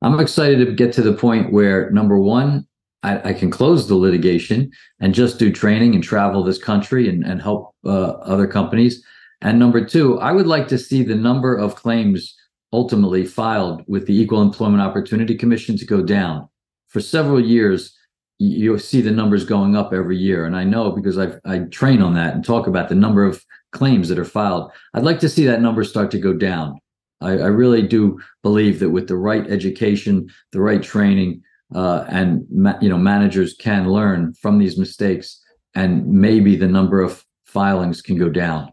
I'm 0.00 0.18
excited 0.18 0.64
to 0.64 0.72
get 0.72 0.92
to 0.94 1.02
the 1.02 1.12
point 1.12 1.52
where 1.52 1.90
number 1.90 2.18
one, 2.18 2.66
I, 3.02 3.30
I 3.30 3.32
can 3.34 3.50
close 3.50 3.88
the 3.88 3.94
litigation 3.94 4.70
and 5.00 5.14
just 5.14 5.38
do 5.38 5.52
training 5.52 5.94
and 5.94 6.02
travel 6.02 6.42
this 6.42 6.58
country 6.58 7.10
and, 7.10 7.24
and 7.24 7.42
help 7.42 7.74
uh, 7.84 8.12
other 8.22 8.46
companies. 8.46 9.04
And 9.46 9.60
number 9.60 9.84
two, 9.84 10.18
I 10.18 10.32
would 10.32 10.48
like 10.48 10.66
to 10.68 10.76
see 10.76 11.04
the 11.04 11.14
number 11.14 11.54
of 11.54 11.76
claims 11.76 12.34
ultimately 12.72 13.24
filed 13.24 13.84
with 13.86 14.08
the 14.08 14.20
Equal 14.20 14.42
Employment 14.42 14.82
Opportunity 14.82 15.36
Commission 15.36 15.78
to 15.78 15.86
go 15.86 16.02
down. 16.02 16.48
For 16.88 17.00
several 17.00 17.38
years, 17.38 17.96
you 18.40 18.76
see 18.76 19.00
the 19.00 19.12
numbers 19.12 19.44
going 19.44 19.76
up 19.76 19.92
every 19.92 20.16
year, 20.16 20.46
and 20.46 20.56
I 20.56 20.64
know 20.64 20.90
because 20.90 21.16
I 21.16 21.28
I 21.44 21.60
train 21.70 22.02
on 22.02 22.14
that 22.14 22.34
and 22.34 22.44
talk 22.44 22.66
about 22.66 22.88
the 22.88 22.96
number 22.96 23.22
of 23.24 23.44
claims 23.70 24.08
that 24.08 24.18
are 24.18 24.24
filed. 24.24 24.72
I'd 24.94 25.04
like 25.04 25.20
to 25.20 25.28
see 25.28 25.46
that 25.46 25.62
number 25.62 25.84
start 25.84 26.10
to 26.10 26.18
go 26.18 26.32
down. 26.32 26.80
I, 27.20 27.30
I 27.30 27.50
really 27.62 27.86
do 27.86 28.18
believe 28.42 28.80
that 28.80 28.90
with 28.90 29.06
the 29.06 29.16
right 29.16 29.48
education, 29.48 30.28
the 30.50 30.60
right 30.60 30.82
training, 30.82 31.40
uh, 31.72 32.04
and 32.08 32.44
ma- 32.50 32.80
you 32.80 32.88
know 32.88 32.98
managers 32.98 33.54
can 33.54 33.88
learn 33.88 34.34
from 34.42 34.58
these 34.58 34.76
mistakes, 34.76 35.40
and 35.76 36.04
maybe 36.04 36.56
the 36.56 36.66
number 36.66 37.00
of 37.00 37.24
filings 37.44 38.02
can 38.02 38.18
go 38.18 38.28
down. 38.28 38.72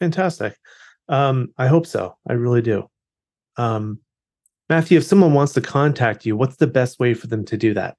Fantastic. 0.00 0.56
Um, 1.08 1.52
I 1.58 1.66
hope 1.66 1.86
so. 1.86 2.16
I 2.28 2.34
really 2.34 2.62
do. 2.62 2.88
Um, 3.56 3.98
Matthew, 4.68 4.98
if 4.98 5.04
someone 5.04 5.34
wants 5.34 5.52
to 5.54 5.60
contact 5.60 6.24
you, 6.26 6.36
what's 6.36 6.56
the 6.56 6.66
best 6.66 6.98
way 6.98 7.14
for 7.14 7.26
them 7.26 7.44
to 7.46 7.56
do 7.56 7.74
that? 7.74 7.96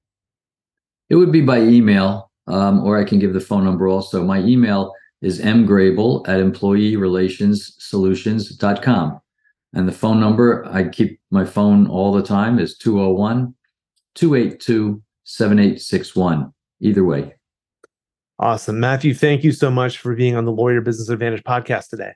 It 1.10 1.16
would 1.16 1.32
be 1.32 1.42
by 1.42 1.60
email, 1.60 2.32
um, 2.48 2.84
or 2.84 3.00
I 3.00 3.04
can 3.04 3.20
give 3.20 3.34
the 3.34 3.40
phone 3.40 3.64
number 3.64 3.88
also. 3.88 4.24
My 4.24 4.40
email 4.40 4.92
is 5.22 5.40
mgrabell 5.40 6.28
at 6.28 6.40
employeerelationssolutions.com. 6.40 9.22
And 9.74 9.88
the 9.88 9.92
phone 9.92 10.20
number, 10.20 10.66
I 10.72 10.88
keep 10.88 11.20
my 11.32 11.46
phone 11.46 11.88
all 11.88 12.12
the 12.12 12.24
time, 12.24 12.60
is 12.60 12.78
201 12.78 13.54
282 14.16 15.02
7861. 15.26 16.52
Either 16.82 17.04
way. 17.04 17.35
Awesome. 18.40 18.80
Matthew, 18.80 19.14
thank 19.14 19.44
you 19.44 19.52
so 19.52 19.72
much 19.72 19.98
for 19.98 20.14
being 20.14 20.36
on 20.36 20.46
the 20.46 20.52
Lawyer 20.52 20.82
Business 20.82 21.10
Advantage 21.10 21.44
podcast 21.44 21.90
today. 21.90 22.14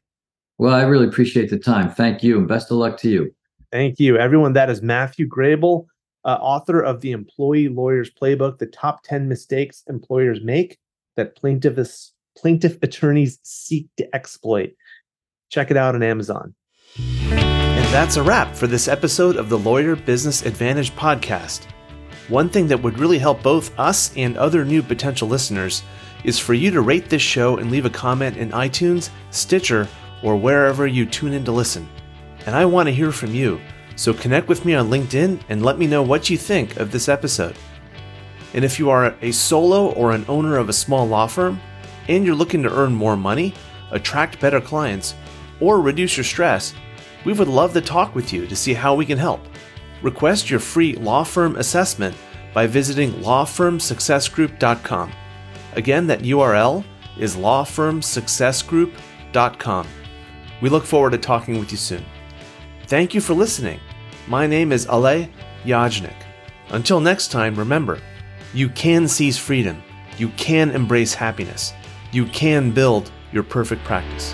Well, 0.58 0.74
I 0.74 0.82
really 0.82 1.08
appreciate 1.08 1.50
the 1.50 1.58
time. 1.58 1.90
Thank 1.90 2.22
you, 2.22 2.38
and 2.38 2.48
best 2.48 2.70
of 2.70 2.78
luck 2.78 2.98
to 3.00 3.10
you. 3.10 3.34
Thank 3.72 4.00
you, 4.00 4.18
everyone. 4.18 4.54
That 4.54 4.70
is 4.70 4.82
Matthew 4.82 5.28
Grabell, 5.28 5.86
uh, 6.26 6.38
author 6.42 6.82
of 6.82 7.00
the 7.00 7.12
Employee 7.12 7.70
Lawyers 7.70 8.12
Playbook: 8.12 8.58
The 8.58 8.66
Top 8.66 9.04
Ten 9.04 9.30
Mistakes 9.30 9.84
Employers 9.88 10.42
Make 10.44 10.78
That 11.16 11.38
Plaintiffs 11.38 12.14
Plaintiff 12.38 12.78
Attorneys 12.82 13.40
Seek 13.44 13.88
to 13.98 14.14
Exploit. 14.14 14.72
Check 15.50 15.72
it 15.72 15.78
out 15.78 15.96
on 15.96 16.04
Amazon. 16.04 16.54
And 16.98 17.94
that's 17.94 18.18
a 18.18 18.24
wrap 18.24 18.54
for 18.56 18.68
this 18.68 18.90
episode 18.90 19.38
of 19.38 19.48
the 19.48 19.58
Lawyer 19.58 19.96
Business 19.96 20.46
Advantage 20.46 20.92
podcast. 20.96 21.66
One 22.28 22.50
thing 22.50 22.68
that 22.68 22.84
would 22.84 23.00
really 23.00 23.18
help 23.18 23.42
both 23.42 23.78
us 23.80 24.16
and 24.16 24.38
other 24.38 24.66
new 24.66 24.84
potential 24.84 25.28
listeners 25.28 25.84
is 26.24 26.40
for 26.40 26.54
you 26.54 26.72
to 26.72 26.82
rate 26.82 27.10
this 27.10 27.22
show 27.22 27.58
and 27.58 27.72
leave 27.72 27.86
a 27.86 27.90
comment 27.90 28.38
in 28.38 28.52
iTunes, 28.52 29.10
Stitcher, 29.32 29.88
or 30.24 30.36
wherever 30.36 30.86
you 30.86 31.06
tune 31.06 31.34
in 31.34 31.46
to 31.46 31.52
listen. 31.52 31.88
And 32.46 32.56
I 32.56 32.66
want 32.66 32.88
to 32.88 32.96
hear 32.96 33.12
from 33.12 33.34
you, 33.34 33.60
so 33.96 34.14
connect 34.14 34.48
with 34.48 34.66
me 34.66 34.74
on 34.74 34.90
LinkedIn 34.90 35.42
and 35.50 35.64
let 35.64 35.78
me 35.78 35.88
know 35.88 36.04
what 36.04 36.30
you 36.30 36.38
think 36.38 36.78
of 36.78 36.92
this 36.92 37.10
episode. 37.10 37.56
And 38.54 38.66
if 38.66 38.80
you 38.80 38.90
are 38.90 39.16
a 39.22 39.32
solo 39.32 39.92
or 39.94 40.12
an 40.12 40.26
owner 40.28 40.58
of 40.58 40.70
a 40.70 40.74
small 40.74 41.08
law 41.08 41.28
firm 41.28 41.62
and 42.08 42.26
you're 42.26 42.36
looking 42.36 42.64
to 42.64 42.74
earn 42.74 42.94
more 42.94 43.16
money, 43.16 43.54
attract 43.92 44.40
better 44.40 44.60
clients, 44.60 45.16
or 45.60 45.82
reduce 45.82 46.18
your 46.18 46.24
stress, 46.24 46.74
we 47.26 47.34
would 47.34 47.48
love 47.48 47.74
to 47.74 47.82
talk 47.82 48.16
with 48.16 48.32
you 48.34 48.48
to 48.48 48.56
see 48.56 48.74
how 48.74 48.96
we 48.96 49.06
can 49.06 49.18
help. 49.18 49.42
Request 50.02 50.50
your 50.50 50.60
free 50.60 50.96
law 50.96 51.24
firm 51.24 51.56
assessment 51.58 52.16
by 52.54 52.66
visiting 52.66 53.12
lawfirmsuccessgroup.com. 53.14 55.12
Again, 55.74 56.08
that 56.08 56.22
URL 56.22 56.86
is 57.18 57.36
lawfirmsuccessgroup.com. 57.36 59.88
We 60.62 60.70
look 60.70 60.86
forward 60.86 61.12
to 61.12 61.18
talking 61.18 61.60
with 61.60 61.72
you 61.72 61.78
soon. 61.78 62.06
Thank 62.88 63.14
you 63.14 63.22
for 63.22 63.34
listening. 63.34 63.80
My 64.28 64.48
name 64.48 64.72
is 64.72 64.86
Alay 64.88 65.30
Yajnik. 65.64 66.16
Until 66.70 67.00
next 67.00 67.32
time, 67.32 67.56
remember, 67.56 68.00
you 68.54 68.70
can 68.70 69.08
seize 69.08 69.38
freedom, 69.38 69.82
you 70.18 70.30
can 70.30 70.72
embrace 70.72 71.14
happiness, 71.14 71.74
you 72.12 72.26
can 72.28 72.72
build 72.72 73.12
your 73.32 73.44
perfect 73.44 73.84
practice. 73.84 74.34